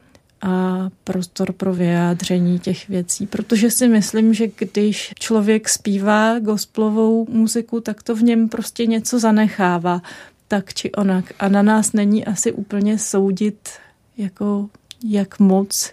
[0.45, 3.26] a prostor pro vyjádření těch věcí.
[3.26, 9.18] Protože si myslím, že když člověk zpívá gospelovou muziku, tak to v něm prostě něco
[9.18, 10.03] zanechává,
[10.49, 11.24] tak či onak.
[11.38, 13.68] A na nás není asi úplně soudit,
[14.16, 14.68] jako
[15.09, 15.92] jak moc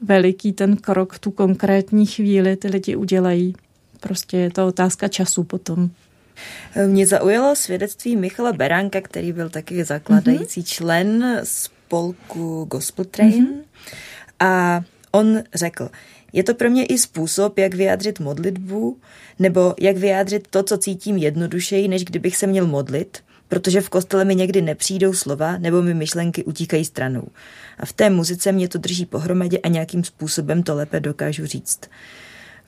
[0.00, 3.54] veliký ten krok tu konkrétní chvíli ty lidi udělají.
[4.00, 5.90] Prostě je to otázka času potom.
[6.86, 10.74] Mě zaujalo svědectví Michala Beránka, který byl taky zakladající mm-hmm.
[10.74, 11.40] člen
[11.88, 13.32] spolku Gospel Train.
[13.32, 13.62] Mm-hmm.
[14.40, 14.80] A
[15.12, 15.88] on řekl,
[16.32, 18.96] je to pro mě i způsob, jak vyjádřit modlitbu,
[19.38, 23.18] nebo jak vyjádřit to, co cítím jednodušeji, než kdybych se měl modlit,
[23.48, 27.28] protože v kostele mi někdy nepřijdou slova, nebo mi myšlenky utíkají stranou.
[27.78, 31.80] A v té muzice mě to drží pohromadě a nějakým způsobem to lépe dokážu říct.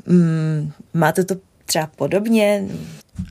[0.07, 1.35] Mm, máte to
[1.67, 2.69] třeba podobně?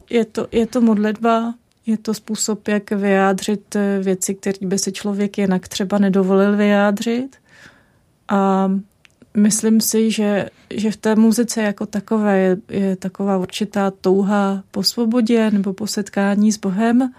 [0.09, 1.53] Je to, je to modlitba,
[1.89, 7.35] je to způsob, jak vyjádřit eh, věci, které by si člověk jinak třeba nedovolil vyjádřit.
[8.27, 8.71] A
[9.37, 14.83] myslím si, že, že v té muzice jako takové je, je taková určitá touha po
[14.83, 17.13] svobodě nebo po setkání s Bohem.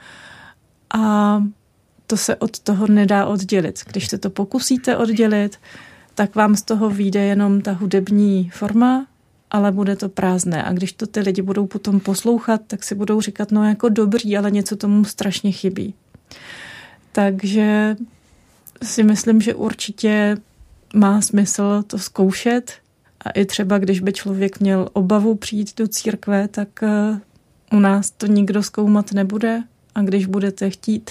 [0.94, 1.44] A
[2.06, 3.80] to se od toho nedá oddělit.
[3.86, 5.58] Když se to pokusíte oddělit,
[6.14, 9.06] tak vám z toho vyjde jenom ta hudební forma,
[9.50, 10.64] ale bude to prázdné.
[10.64, 14.36] A když to ty lidi budou potom poslouchat, tak si budou říkat, no jako dobrý,
[14.36, 15.94] ale něco tomu strašně chybí.
[17.12, 17.96] Takže
[18.82, 20.36] si myslím, že určitě
[20.94, 22.72] má smysl to zkoušet
[23.20, 27.20] a i třeba, když by člověk měl obavu přijít do církve, tak eh,
[27.72, 29.62] u nás to nikdo zkoumat nebude
[29.94, 31.10] a když budete chtít,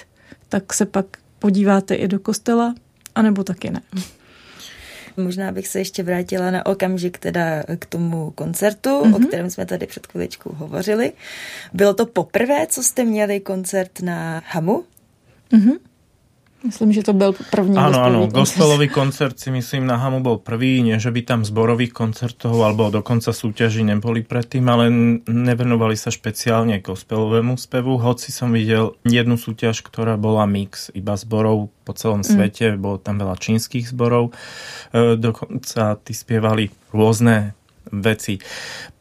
[0.50, 1.06] tak se pak
[1.40, 2.76] podíváte i do kostela,
[3.16, 3.82] anebo taky ne.
[5.20, 9.16] Možná bych se ještě vrátila na okamžik teda k tomu koncertu, mm-hmm.
[9.16, 11.12] o kterém jsme tady před chviličkou hovořili.
[11.74, 14.84] Bylo to poprvé, co jste měli koncert na Hamu?
[15.52, 15.78] Mm-hmm.
[16.60, 20.84] Myslím, že to byl první Áno, áno, gospelový koncert si myslím na Hamu bol prvý,
[20.84, 24.92] nie že by tam zborových koncertov alebo dokonca súťaží neboli predtým, ale
[25.24, 31.72] nevenovali sa špeciálne gospelovému spevu, hoci som videl jednu súťaž, ktorá bola mix iba zborov
[31.88, 32.28] po celom mm.
[32.28, 34.36] svete, bolo tam veľa čínskych zborov,
[34.92, 37.56] e, dokonca tí spievali rôzne
[37.88, 38.36] veci.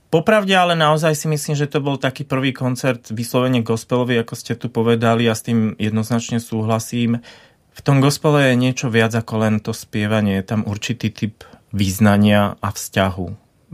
[0.09, 4.57] Popravde ale naozaj si myslím, že to bol taký prvý koncert vyslovene gospelový, ako ste
[4.57, 7.21] tu povedali a s tým jednoznačne súhlasím
[7.79, 10.43] v tom gospele je niečo viac ako len to spievanie.
[10.43, 13.29] Je tam určitý typ význania a vzťahu.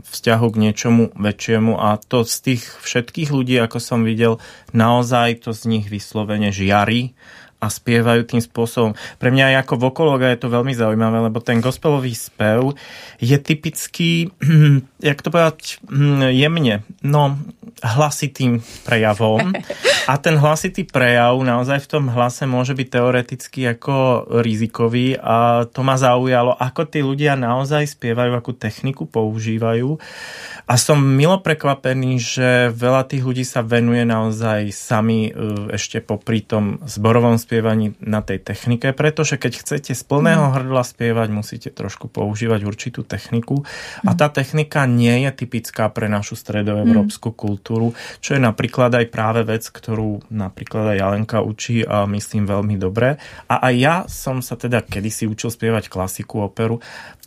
[0.05, 4.37] Vzťahu k niečomu väčšiemu a to z tých všetkých ľudí, ako som videl,
[4.77, 7.17] naozaj to z nich vyslovene žiari
[7.65, 8.93] a spievajú tým spôsobom.
[9.17, 12.77] Pre mňa aj ako vokologa je to veľmi zaujímavé, lebo ten gospelový spev
[13.17, 14.29] je typický,
[15.09, 17.41] jak to povedať, hm, jemne, no
[17.83, 19.51] hlasitým prejavom.
[20.11, 25.81] A ten hlasitý prejav naozaj v tom hlase môže byť teoreticky ako rizikový a to
[25.81, 29.97] ma zaujalo, ako tí ľudia naozaj spievajú, akú techniku používajú.
[30.69, 36.45] A som milo prekvapený, že veľa tých ľudí sa venuje naozaj sami e, ešte popri
[36.45, 40.53] tom zborovom spievaní na tej technike, pretože keď chcete z plného mm.
[40.59, 43.63] hrdla spievať, musíte trošku používať určitú techniku
[44.03, 47.37] a tá technika nie je typická pre našu stredoevropskú mm.
[47.39, 52.75] kultúru, čo je napríklad aj práve vec, ktorú napríklad aj Jalenka učí a myslím veľmi
[52.75, 53.15] dobre.
[53.47, 56.83] A aj ja som sa teda kedysi učil spievať klasiku, operu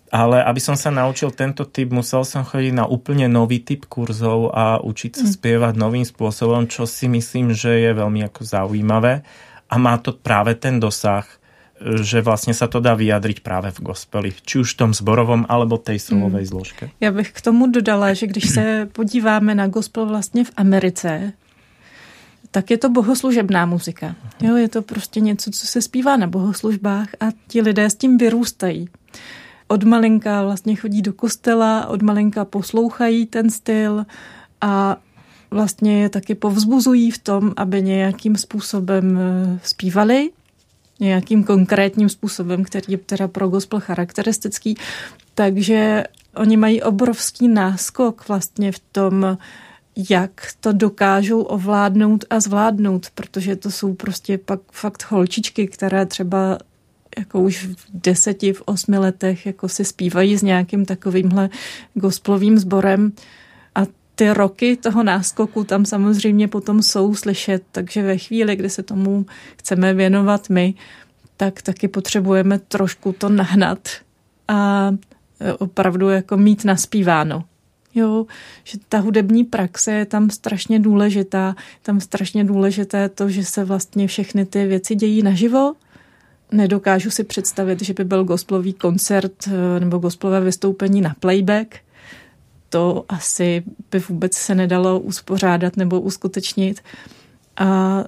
[0.09, 4.57] ale aby som sa naučil tento typ, musel som chodiť na úplne nový typ kurzov
[4.57, 5.33] a učiť sa mm.
[5.37, 9.20] spievať novým spôsobom, čo si myslím, že je veľmi ako zaujímavé
[9.71, 11.29] a má to práve ten dosah,
[12.03, 15.79] že vlastně sa to dá vyjadriť práve v gospeli, či už v tom zborovom, alebo
[15.79, 16.47] tej solovej mm.
[16.47, 16.91] zložke.
[17.01, 21.33] Já bych k tomu dodala, že když se podíváme na gospel vlastně v Americe,
[22.51, 24.14] tak je to bohoslužebná muzika.
[24.41, 28.19] Jo, je to prostě něco, co se zpívá na bohoslužbách a ti lidé s tím
[28.19, 28.89] vyrůstají
[29.69, 34.07] od malinka vlastně chodí do kostela, od malinka poslouchají ten styl
[34.61, 34.97] a
[35.51, 40.30] vlastně je taky povzbuzují v tom, aby nějakým způsobem eh, zpívali,
[41.01, 44.76] nějakým konkrétním způsobem, který je teda pro gospel charakteristický.
[45.34, 46.05] Takže
[46.36, 49.38] oni mají obrovský náskok vlastně v tom,
[50.11, 50.30] jak
[50.61, 56.59] to dokážou ovládnout a zvládnout, protože to jsou prostě pak fakt holčičky, které třeba
[57.18, 61.51] jako už v deseti, v osmi letech jako si zpívají s nějakým takovýmhle
[61.94, 63.12] gospelovým sborem
[64.19, 69.27] ty roky toho náskoku tam samozřejmě potom jsou slyšet, takže ve chvíli, kdy se tomu
[69.57, 70.75] chceme věnovat my,
[71.37, 73.89] tak taky potřebujeme trošku to nahnat
[74.49, 74.91] a
[75.59, 77.45] opravdu jako mít naspíváno.
[77.95, 78.27] Jo,
[78.64, 81.57] že ta hudební praxe je tam strašně důležitá.
[81.83, 85.75] Tam strašně důležité to, že se vlastně všechny ty věci dějí naživo,
[86.53, 91.77] Nedokážu si představit, že by byl gospelový koncert eh, nebo gospelové vystoupení na playback.
[92.69, 96.81] To asi by vůbec se nedalo uspořádat nebo uskutečnit.
[97.57, 98.05] A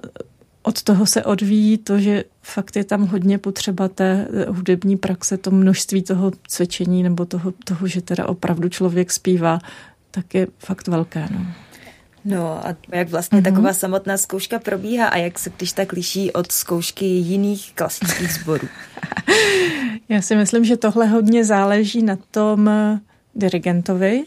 [0.63, 5.51] od toho se odvíjí to, že fakt je tam hodně potřeba té hudební praxe, to
[5.51, 9.59] množství toho cvičení nebo toho, toho že teda opravdu člověk zpívá,
[10.11, 11.27] tak je fakt velké.
[11.31, 11.45] No.
[12.25, 13.43] No a jak vlastně mm-hmm.
[13.43, 18.67] taková samotná zkouška probíhá a jak se když tak liší od zkoušky jiných klasických sborů?
[20.09, 22.69] Já si myslím, že tohle hodně záleží na tom
[23.35, 24.23] dirigentovi,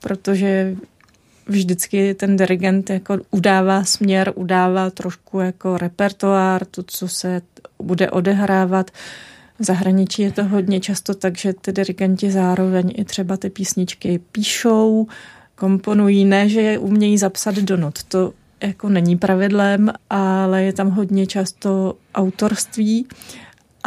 [0.00, 0.76] protože
[1.46, 7.42] vždycky ten dirigent jako udává směr, udává trošku jako repertoár, to, co se
[7.82, 8.90] bude odehrávat.
[9.58, 14.20] V zahraničí je to hodně často tak, že ty dirigenti zároveň i třeba ty písničky
[14.32, 15.06] píšou,
[15.54, 18.02] komponují, ne, že je umějí zapsat do not.
[18.02, 23.06] To jako není pravidlem, ale je tam hodně často autorství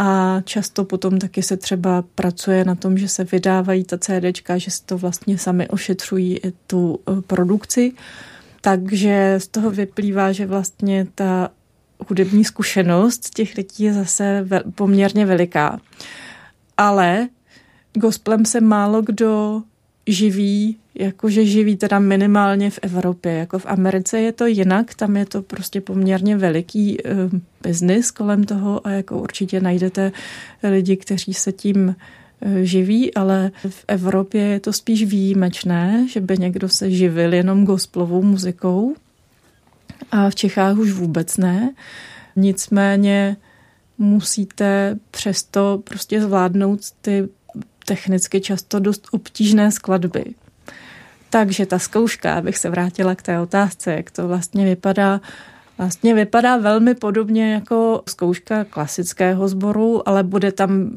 [0.01, 4.71] a často potom taky se třeba pracuje na tom, že se vydávají ta CDčka, že
[4.71, 7.93] si to vlastně sami ošetřují i tu eh, produkci.
[8.61, 11.49] Takže z toho vyplývá, že vlastně ta
[12.09, 15.79] hudební zkušenost těch lidí je zase poměrně veliká.
[16.77, 17.27] Ale
[17.93, 19.61] gospelem se málo kdo
[20.07, 23.33] živí, jakože živí teda minimálně v Evropě.
[23.33, 28.43] Jako v Americe je to jinak, tam je to prostě poměrně veliký uh, biznis kolem
[28.43, 30.11] toho a jako určitě najdete
[30.63, 36.37] lidi, kteří se tím uh, živí, ale v Evropě je to spíš výjimečné, že by
[36.37, 38.95] někdo se živil jenom gospelovou muzikou
[40.11, 41.73] a v Čechách už vůbec ne.
[42.35, 43.37] Nicméně
[43.97, 47.29] musíte přesto prostě zvládnout ty
[47.85, 50.25] technicky často dost obtížné skladby.
[51.29, 55.21] Takže ta zkouška, abych se vrátila k té otázce, jak to vlastně vypadá,
[55.77, 60.87] vlastně vypadá velmi podobně jako zkouška klasického sboru, ale bude tam e,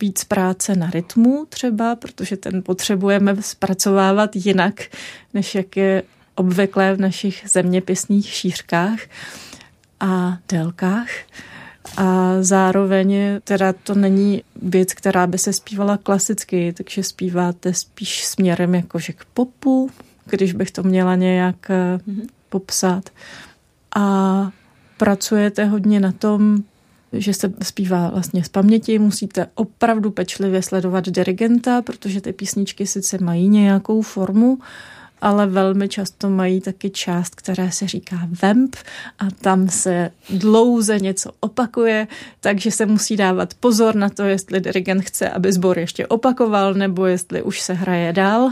[0.00, 4.80] víc práce na rytmu třeba, protože ten potřebujeme zpracovávat jinak,
[5.34, 6.02] než jak je
[6.34, 8.98] obvyklé v našich zeměpisných šířkách
[10.00, 11.08] a délkách.
[11.96, 18.74] A zároveň teda to není věc, která by se zpívala klasicky, takže zpíváte spíš směrem
[18.74, 19.90] jakože k popu,
[20.26, 22.26] když bych to měla nějak mm-hmm.
[22.48, 23.10] popsat.
[23.96, 24.50] A
[24.96, 26.62] pracujete hodně na tom,
[27.12, 33.18] že se zpívá vlastně z paměti, musíte opravdu pečlivě sledovat dirigenta, protože ty písničky sice
[33.18, 34.58] mají nějakou formu,
[35.20, 38.76] ale velmi často mají taky část, která se říká vamp
[39.18, 42.06] a tam se dlouze něco opakuje,
[42.40, 47.06] takže se musí dávat pozor na to, jestli dirigent chce, aby sbor ještě opakoval, nebo
[47.06, 48.50] jestli už se hraje dál.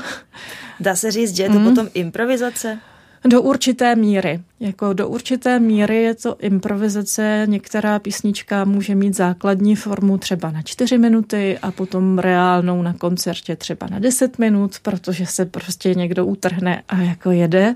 [0.81, 1.65] Dá se říct, že je to mm.
[1.69, 2.79] potom improvizace?
[3.25, 4.41] Do určité míry.
[4.61, 7.47] Jako do určité míry je to improvizace.
[7.49, 13.57] Některá písnička může mít základní formu třeba na čtyři minuty a potom reálnou na koncertě
[13.57, 17.75] třeba na deset minut, protože se prostě někdo utrhne a jako jede.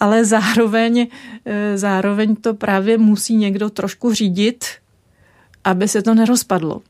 [0.00, 1.06] Ale zároveň,
[1.44, 4.64] eh, zároveň to právě musí někdo trošku řídit,
[5.64, 6.82] aby se to nerozpadlo.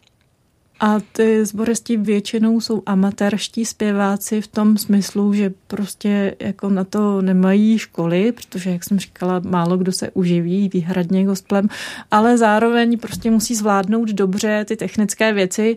[0.81, 7.23] A ty sboristi většinou jsou amatérští zpěváci v tom smyslu, že prostě jako na to
[7.23, 11.69] nemají školy, protože, jak jsem říkala, málo kdo se uživí výhradně gospelem,
[12.11, 15.77] ale zároveň prostě musí zvládnout dobře ty technické věci,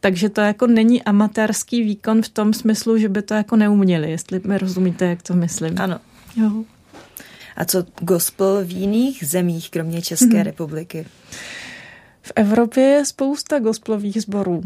[0.00, 4.40] takže to jako není amatérský výkon v tom smyslu, že by to jako neuměli, jestli
[4.46, 5.74] mi rozumíte, jak to myslím.
[5.80, 6.00] Ano.
[6.36, 6.64] Jo.
[7.56, 10.44] A co gospel v jiných zemích, kromě České hmm.
[10.44, 11.06] republiky?
[12.26, 14.62] V Evropě je spousta gospelových sborů.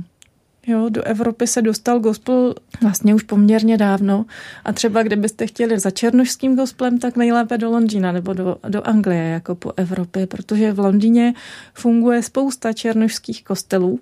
[0.66, 4.26] Jo, do Evropy se dostal gospel vlastně už poměrně dávno
[4.64, 9.24] a třeba kdybyste chtěli za černošským gospelem, tak nejlépe do Londýna nebo do, do Anglie
[9.24, 11.34] jako po Evropě, protože v Londýně
[11.74, 14.00] funguje spousta černošských kostelů,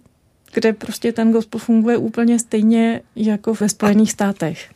[0.55, 4.76] kde prostě ten gospel funguje úplně stejně jako ve Spojených státech.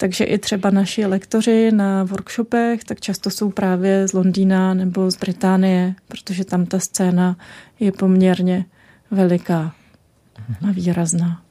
[0.00, 5.16] Takže i třeba naši lektoři na workshopech tak často jsou právě z Londýna nebo z
[5.16, 7.36] Británie, protože tam ta scéna
[7.80, 8.64] je poměrně
[9.10, 9.74] veliká
[10.68, 11.42] a výrazná.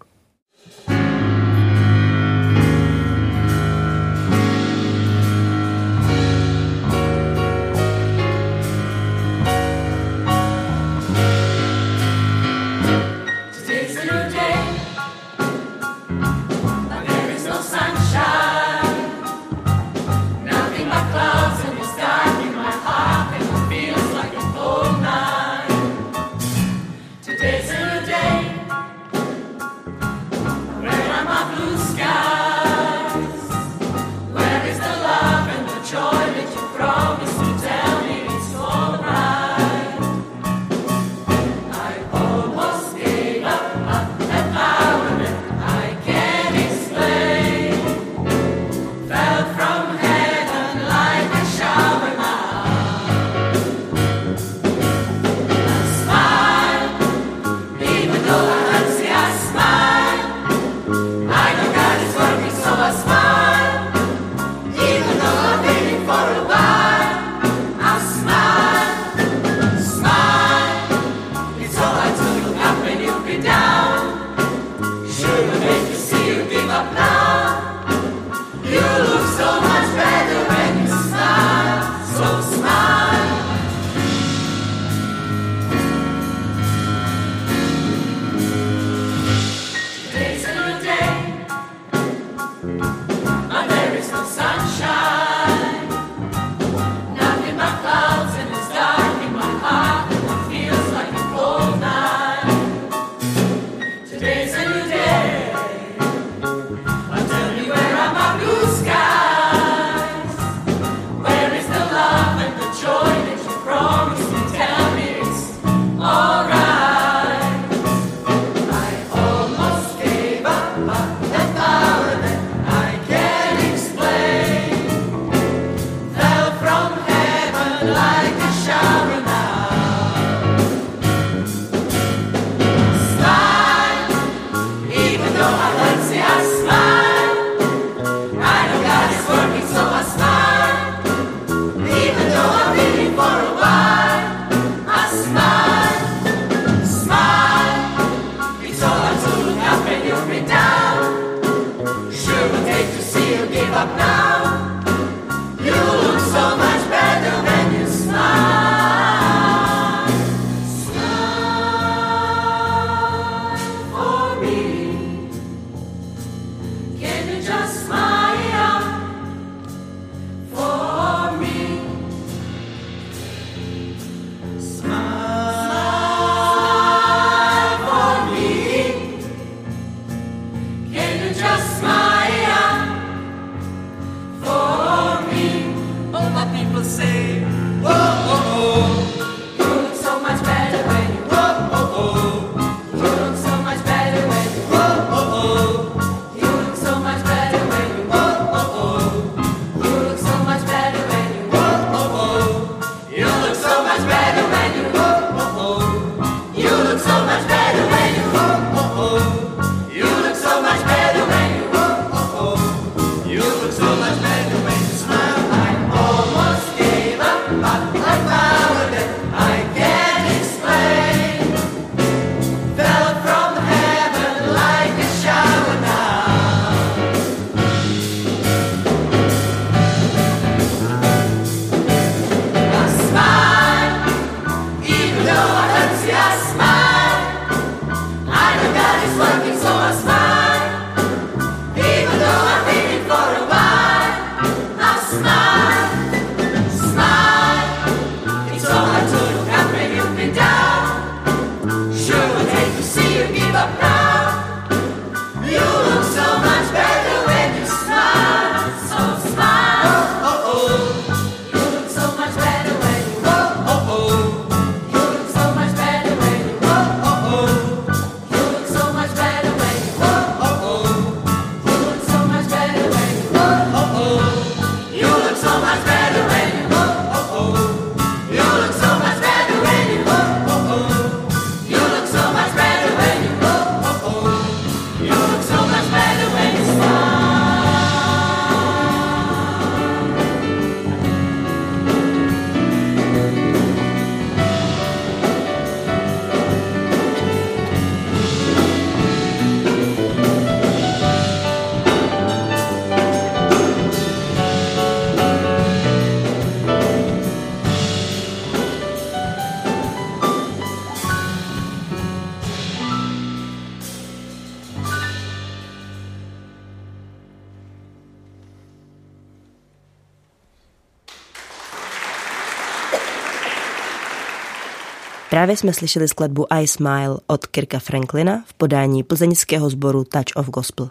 [325.37, 330.49] Právě jsme slyšeli skladbu I Smile od Kirka Franklina v podání plzeňského sboru Touch of
[330.49, 330.89] Gospel.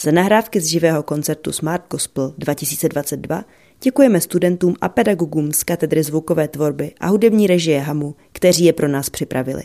[0.00, 3.44] Za nahrávky z živého koncertu Smart Gospel 2022
[3.82, 8.88] děkujeme studentům a pedagogům z katedry zvukové tvorby a hudební režie Hamu, kteří je pro
[8.88, 9.62] nás připravili.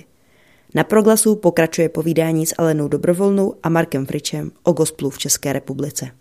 [0.76, 6.12] Na proglasu pokračuje povídání s Alenou Dobrovolnou a Markem Fričem o gospelu v České republice.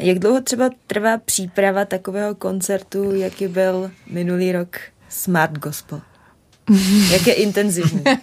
[0.00, 4.76] Jak dlouho třeba trvá příprava takového koncertu, jaký byl minulý rok
[5.08, 6.00] Smart Gospel?
[7.12, 8.04] Jak je intenzivní?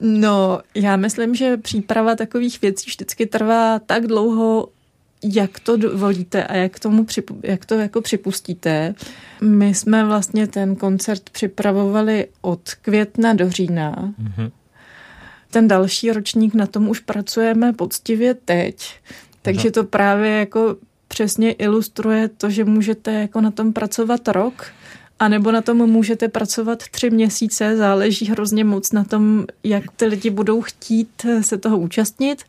[0.00, 4.68] No, já myslím, že příprava takových věcí vždycky trvá tak dlouho,
[5.22, 8.94] jak to dovolíte a jak, tomu připu, jak to jako připustíte.
[9.40, 14.14] My jsme vlastně ten koncert připravovali od května do října.
[14.22, 14.50] Mm-hmm.
[15.50, 18.94] Ten další ročník na tom už pracujeme poctivě teď.
[19.42, 20.76] Takže to právě jako
[21.08, 24.66] přesně ilustruje to, že můžete jako na tom pracovat rok
[25.24, 30.06] a nebo na tom můžete pracovat tři měsíce, záleží hrozně moc na tom, jak ty
[30.06, 32.44] lidi budou chtít se toho účastnit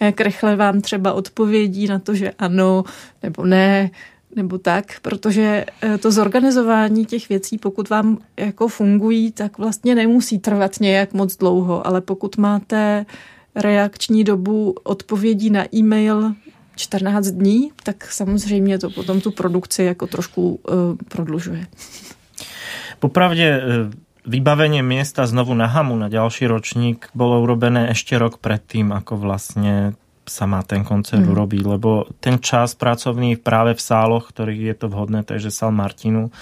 [0.00, 2.84] jak rychle vám třeba odpovědí na to, že ano
[3.22, 3.90] nebo ne,
[4.36, 10.38] nebo tak, protože eh, to zorganizování těch věcí, pokud vám jako fungují, tak vlastně nemusí
[10.38, 13.06] trvat nějak moc dlouho, ale pokud máte
[13.54, 16.34] reakční dobu odpovědí na e-mail
[16.76, 20.74] 14 dní, tak samozřejmě to potom tu produkci jako trošku uh,
[21.08, 21.66] prodlužuje.
[23.00, 23.48] Popravde
[24.26, 29.94] vybavenie miesta znovu na Hamu na ďalší ročník bolo urobené ešte rok predtým, ako vlastne
[30.26, 31.30] sa má ten koncert mm.
[31.30, 36.34] urobiť, lebo ten čas pracovný práve v sáloch, ktorých je to vhodné, takže sál Martinu,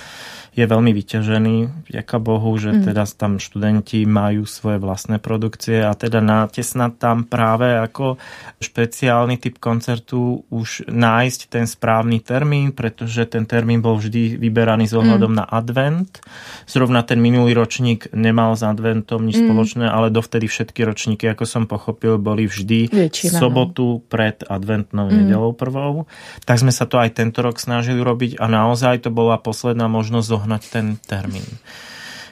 [0.54, 2.82] je veľmi vyťažený, vďaka Bohu, že mm.
[2.86, 8.22] teda tam študenti majú svoje vlastné produkcie a teda natesnať tam práve ako
[8.62, 14.94] špeciálny typ koncertu už nájsť ten správny termín, pretože ten termín bol vždy vyberaný s
[14.94, 15.38] ohľadom mm.
[15.42, 16.22] na advent.
[16.70, 19.44] Zrovna ten minulý ročník nemal s adventom nič mm.
[19.50, 25.14] spoločné, ale dovtedy všetky ročníky, ako som pochopil, boli vždy Väčšina, sobotu pred adventnou mm.
[25.18, 26.06] nedelou prvou.
[26.46, 30.43] Tak sme sa to aj tento rok snažili robiť a naozaj to bola posledná možnosť
[30.44, 31.48] zohnať ten termín.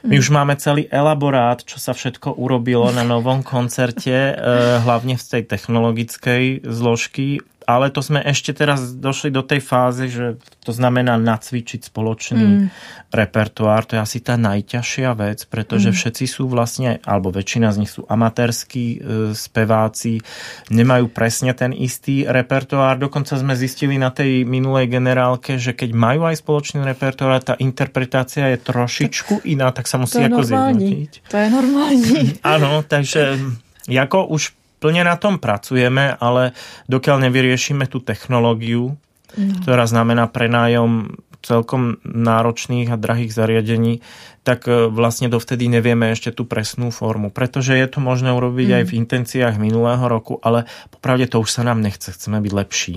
[0.03, 4.35] My už máme celý elaborát, čo sa všetko urobilo na novom koncerte, eh,
[4.83, 10.25] hlavne v tej technologickej zložky ale to sme ešte teraz došli do tej fázy, že
[10.63, 12.67] to znamená nacvičiť spoločný mm.
[13.11, 13.87] repertoár.
[13.89, 15.95] To je asi tá najťažšia vec, pretože mm.
[15.95, 18.97] všetci sú vlastne, alebo väčšina z nich sú amatérskí e,
[19.35, 20.23] speváci,
[20.71, 22.99] nemajú presne ten istý repertoár.
[22.99, 28.51] Dokonca sme zistili na tej minulej generálke, že keď majú aj spoločný repertoár, tá interpretácia
[28.53, 31.11] je trošičku iná, tak sa musí ako zjednotiť.
[31.31, 32.21] To je normální.
[32.43, 33.39] Áno, takže
[33.87, 36.51] jako už plne na tom pracujeme, ale
[36.91, 38.99] dokiaľ nevyriešime tú technológiu,
[39.39, 39.55] no.
[39.63, 43.99] ktorá znamená prenájom celkom náročných a drahých zariadení,
[44.43, 47.31] tak e, vlastne dovtedy nevieme ešte tú presnú formu.
[47.31, 48.75] Pretože je to možné urobiť mm.
[48.79, 52.95] aj v intenciách minulého roku, ale popravde to už sa nám nechce, chceme být lepší.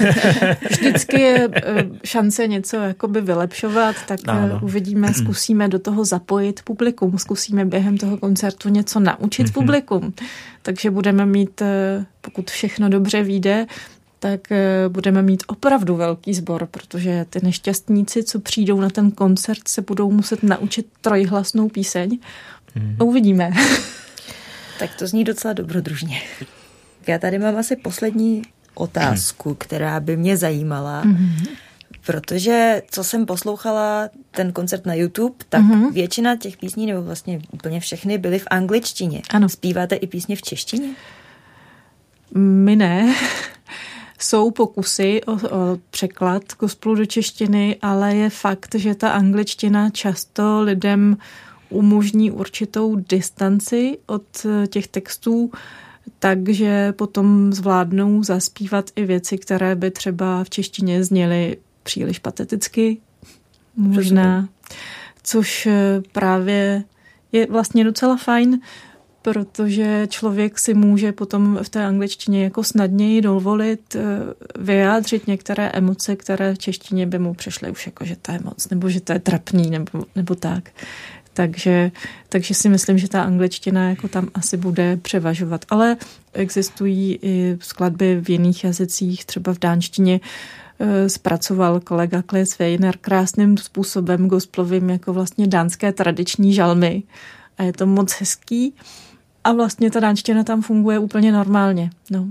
[0.70, 4.60] Vždycky je e, šance něco jakoby vylepšovat, tak e, ano.
[4.62, 9.52] uvidíme, zkusíme do toho zapojit publikum, zkusíme během toho koncertu něco naučit mm-hmm.
[9.52, 10.14] publikum.
[10.62, 11.62] Takže budeme mít,
[12.20, 13.66] pokud všechno dobře vyjde,
[14.18, 19.68] tak eh, budeme mít opravdu velký sbor, protože ty nešťastníci, co přijdou na ten koncert,
[19.68, 22.18] se budou muset naučit trojhlasnou píseň.
[22.74, 22.96] Mm.
[23.02, 23.50] Uvidíme.
[24.78, 26.22] tak to zní docela dobrodružně.
[27.06, 28.42] Já tady mám asi poslední
[28.74, 31.04] otázku, která by mě zajímala.
[31.04, 31.48] Mm-hmm.
[32.06, 35.92] Protože co jsem poslouchala ten koncert na YouTube, tak mm-hmm.
[35.92, 39.22] většina těch písní, nebo vlastně úplně všechny, byly v angličtině.
[39.30, 39.48] Ano.
[39.48, 40.88] Zpíváte i písně v češtině?
[42.34, 43.14] My ne.
[44.18, 45.38] Jsou pokusy o, o
[45.90, 51.16] překlad gospelu do češtiny, ale je fakt, že ta angličtina často lidem
[51.70, 55.50] umožní určitou distanci od eh, těch textů,
[56.18, 62.96] takže potom zvládnou zaspívat i věci, které by třeba v češtině zněly příliš pateticky,
[63.76, 64.48] možná,
[65.22, 66.84] což eh, právě
[67.32, 68.60] je vlastně docela fajn,
[69.22, 74.00] protože člověk si může potom v té angličtině jako snadněji dovolit eh,
[74.58, 78.68] vyjádřit některé emoce, které v češtině by mu přišly už jako, že to je moc,
[78.68, 80.70] nebo že to je trapný, nebo, nebo tak.
[81.38, 81.90] Takže,
[82.28, 85.64] takže si myslím, že ta angličtina jako tam asi bude převažovat.
[85.68, 85.96] Ale
[86.32, 90.20] existují i skladby v jiných jazycích, třeba v dánštině
[90.78, 97.02] eh, zpracoval kolega Kles Weiner krásným způsobem gospelovým jako vlastně dánské tradiční žalmy.
[97.58, 98.74] A je to moc hezký.
[99.48, 101.90] A vlastně ta dánština tam funguje úplně normálně.
[102.10, 102.26] No.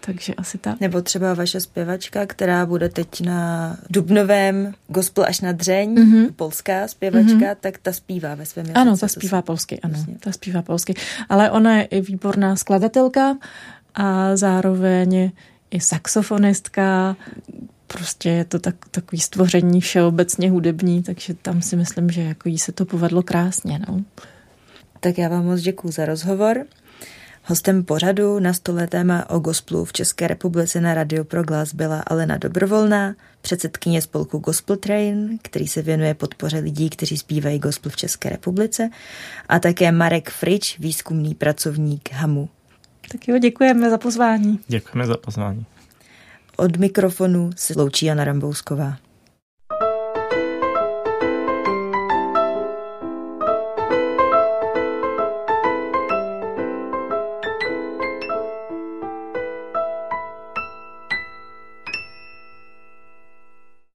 [0.00, 0.80] Takže asi tak.
[0.80, 6.32] Nebo třeba vaše zpěvačka, která bude teď na Dubnovém Gospel až na dřeň, mm-hmm.
[6.36, 7.56] polská zpěvačka, mm-hmm.
[7.60, 8.80] tak ta zpívá ve svém jazyce.
[8.80, 10.16] Ano, ta zpívá polsky, ano, vlastně.
[10.20, 10.94] ta zpívá polsky.
[11.28, 13.36] Ale ona je i výborná skladatelka
[13.94, 15.30] a zároveň
[15.70, 17.16] i saxofonistka,
[17.86, 22.58] prostě je to tak, takový stvoření všeobecně hudební, takže tam si myslím, že jako jí
[22.58, 23.80] se to povedlo krásně.
[23.88, 24.00] No.
[25.02, 26.66] Tak já vám moc děkuji za rozhovor.
[27.44, 32.36] Hostem pořadu na stole téma o gospelu v České republice na Radio Proglas byla Alena
[32.36, 38.28] Dobrovolná, předsedkyně spolku Gospel Train, který se věnuje podpoře lidí, kteří zpívají gospel v České
[38.28, 38.90] republice,
[39.48, 42.48] a také Marek Frič, výzkumný pracovník HAMu.
[43.12, 44.60] Tak jo, děkujeme za pozvání.
[44.68, 45.66] Děkujeme za pozvání.
[46.56, 48.96] Od mikrofonu se loučí Jana Rambousková.